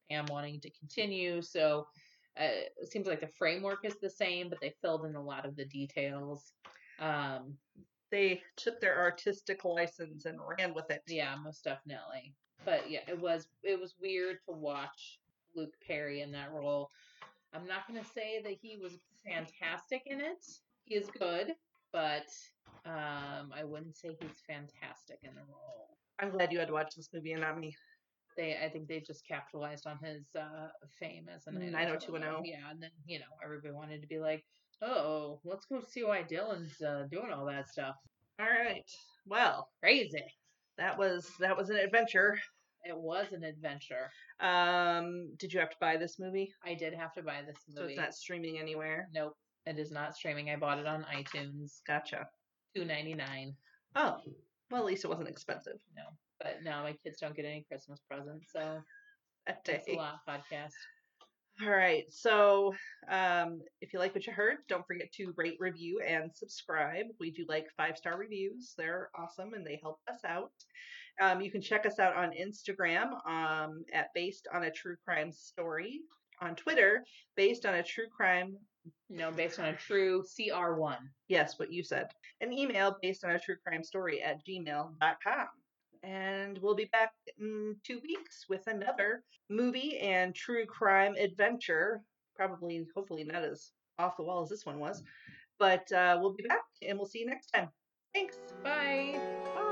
Pam 0.10 0.26
wanting 0.28 0.60
to 0.62 0.70
continue. 0.72 1.42
So 1.42 1.88
uh, 2.40 2.50
it 2.82 2.92
seems 2.92 3.08
like 3.08 3.22
the 3.22 3.28
framework 3.28 3.86
is 3.86 3.96
the 4.02 4.10
same, 4.10 4.50
but 4.50 4.60
they 4.62 4.74
filled 4.82 5.06
in 5.06 5.16
a 5.16 5.24
lot 5.24 5.46
of 5.46 5.56
the 5.56 5.66
details. 5.66 6.54
Um, 7.00 7.58
They 8.12 8.42
took 8.56 8.80
their 8.80 9.00
artistic 9.00 9.66
license 9.66 10.26
and 10.26 10.40
ran 10.58 10.74
with 10.74 10.90
it. 10.90 11.02
Yeah, 11.08 11.36
most 11.36 11.64
definitely. 11.64 12.34
But 12.64 12.90
yeah, 12.90 13.02
it 13.08 13.20
was 13.20 13.48
it 13.64 13.80
was 13.80 13.96
weird 14.00 14.38
to 14.48 14.54
watch 14.56 15.20
Luke 15.56 15.74
Perry 15.86 16.22
in 16.22 16.32
that 16.32 16.52
role. 16.52 16.90
I'm 17.54 17.68
not 17.68 17.88
gonna 17.88 18.06
say 18.06 18.42
that 18.44 18.54
he 18.62 18.78
was 18.78 18.98
fantastic 19.26 20.04
in 20.06 20.20
it. 20.22 20.44
He 20.86 20.96
is 20.96 21.10
good, 21.20 21.54
but 21.92 22.26
um, 22.86 23.52
I 23.56 23.64
wouldn't 23.64 23.96
say 23.98 24.16
he's 24.20 24.42
fantastic 24.48 25.20
in 25.24 25.34
the 25.36 25.42
role. 25.50 25.98
I'm 26.20 26.30
glad 26.32 26.52
you 26.52 26.60
had 26.60 26.68
to 26.68 26.74
watch 26.74 26.96
this 26.96 27.10
movie 27.14 27.32
and 27.34 27.42
not 27.42 27.60
me. 27.60 27.76
They, 28.38 28.58
I 28.64 28.70
think 28.70 28.88
they 28.88 29.00
just 29.00 29.26
capitalized 29.28 29.88
on 29.88 29.98
his 30.04 30.26
uh, 30.38 30.68
fame 31.00 31.28
as 31.34 31.48
an 31.48 31.56
Mm, 31.56 31.72
90210. 31.72 32.46
Yeah, 32.46 32.70
and 32.70 32.82
then 32.84 32.90
you 33.06 33.20
know 33.20 33.26
everybody 33.44 33.74
wanted 33.74 34.02
to 34.02 34.08
be 34.08 34.20
like, 34.20 34.44
oh, 34.82 35.40
let's 35.46 35.66
go 35.66 35.82
see 35.88 36.04
why 36.04 36.24
Dylan's 36.24 36.82
uh, 36.82 37.06
doing 37.10 37.32
all 37.32 37.46
that 37.46 37.70
stuff. 37.70 37.96
All 38.40 38.46
right. 38.46 38.84
Well, 39.26 39.70
Crazy. 39.82 40.24
that 40.78 40.98
was 40.98 41.30
that 41.40 41.56
was 41.58 41.70
an 41.70 41.78
adventure. 41.78 42.38
It 42.84 42.96
was 42.96 43.28
an 43.32 43.44
adventure. 43.44 44.12
Um, 44.42 45.34
did 45.40 45.52
you 45.54 45.60
have 45.60 45.70
to 45.72 45.78
buy 45.82 45.98
this 45.98 46.20
movie? 46.20 46.54
I 46.64 46.76
did 46.76 46.94
have 46.94 47.14
to 47.14 47.24
buy 47.24 47.42
this 47.48 47.56
movie. 47.68 47.76
So 47.78 47.82
movie. 47.82 47.94
it's 47.94 48.00
not 48.02 48.14
streaming 48.14 48.60
anywhere. 48.60 49.08
Nope, 49.14 49.34
it 49.66 49.80
is 49.80 49.92
not 49.92 50.16
streaming. 50.16 50.50
I 50.50 50.58
bought 50.58 50.78
it 50.78 50.86
on 50.86 51.06
iTunes, 51.06 51.80
Gotcha. 51.88 52.28
Two 52.76 52.86
ninety 52.86 53.14
nine. 53.14 53.56
Oh, 53.96 54.18
well, 54.72 54.82
at 54.82 54.86
least 54.86 55.06
it 55.06 55.10
wasn't 55.10 55.30
expensive 55.30 55.78
No, 55.96 56.04
but 56.40 56.58
now 56.64 56.84
my 56.84 56.94
kids 57.04 57.20
don't 57.20 57.36
get 57.36 57.46
any 57.46 57.66
Christmas 57.70 58.02
presents, 58.10 58.52
so 58.52 58.82
that 59.48 59.64
thanks 59.66 59.88
a 59.90 59.96
lot, 59.96 60.20
podcast. 60.28 60.74
All 61.64 61.70
right. 61.70 62.04
So, 62.10 62.74
um, 63.10 63.62
if 63.80 63.94
you 63.94 64.00
like 64.00 64.14
what 64.14 64.28
you 64.28 64.34
heard, 64.34 64.58
don't 64.68 64.86
forget 64.86 65.10
to 65.14 65.34
rate, 65.38 65.56
review, 65.60 66.02
and 66.06 66.30
subscribe. 66.34 67.06
We 67.18 67.32
do 67.32 67.46
like 67.48 67.68
five 67.78 67.98
star 67.98 68.18
reviews. 68.18 68.74
They're 68.78 69.10
awesome 69.18 69.54
and 69.54 69.66
they 69.66 69.80
help 69.82 70.00
us 70.12 70.20
out. 70.28 70.52
Um, 71.22 71.40
you 71.40 71.50
can 71.50 71.62
check 71.62 71.86
us 71.86 71.98
out 71.98 72.18
on 72.18 72.32
Instagram 72.32 73.26
um, 73.26 73.86
at 73.94 74.08
Based 74.14 74.50
on 74.54 74.66
a 74.66 74.72
True 74.72 74.98
Crime 75.06 75.32
Story. 75.32 76.02
On 76.42 76.56
Twitter, 76.56 77.06
Based 77.38 77.66
on 77.66 77.76
a 77.76 77.84
True 77.84 78.08
Crime. 78.14 78.58
No, 79.10 79.32
based 79.32 79.60
on 79.60 79.66
a 79.66 79.76
true 79.76 80.24
CR 80.24 80.74
one. 80.74 81.10
Yes, 81.28 81.58
what 81.58 81.72
you 81.72 81.84
said. 81.84 82.08
An 82.42 82.52
email 82.54 82.98
based 83.02 83.24
on 83.24 83.32
a 83.32 83.40
true 83.40 83.56
crime 83.66 83.84
story 83.84 84.22
at 84.22 84.46
gmail.com. 84.46 85.48
And 86.04 86.60
we'll 86.60 86.76
be 86.76 86.90
back 86.92 87.12
in 87.40 87.76
two 87.84 88.00
weeks 88.04 88.46
with 88.48 88.68
another 88.68 89.24
movie 89.50 89.98
and 90.00 90.36
true 90.36 90.66
crime 90.66 91.16
adventure. 91.16 92.02
Probably, 92.36 92.86
hopefully, 92.96 93.24
not 93.24 93.44
as 93.44 93.72
off 93.98 94.18
the 94.18 94.24
wall 94.24 94.44
as 94.44 94.50
this 94.50 94.66
one 94.66 94.80
was. 94.80 95.02
But 95.58 95.90
uh, 95.92 96.18
we'll 96.20 96.34
be 96.34 96.44
back 96.48 96.64
and 96.88 96.98
we'll 96.98 97.08
see 97.08 97.20
you 97.20 97.26
next 97.26 97.48
time. 97.48 97.70
Thanks. 98.14 98.38
Bye. 98.64 99.20
Bye. 99.56 99.65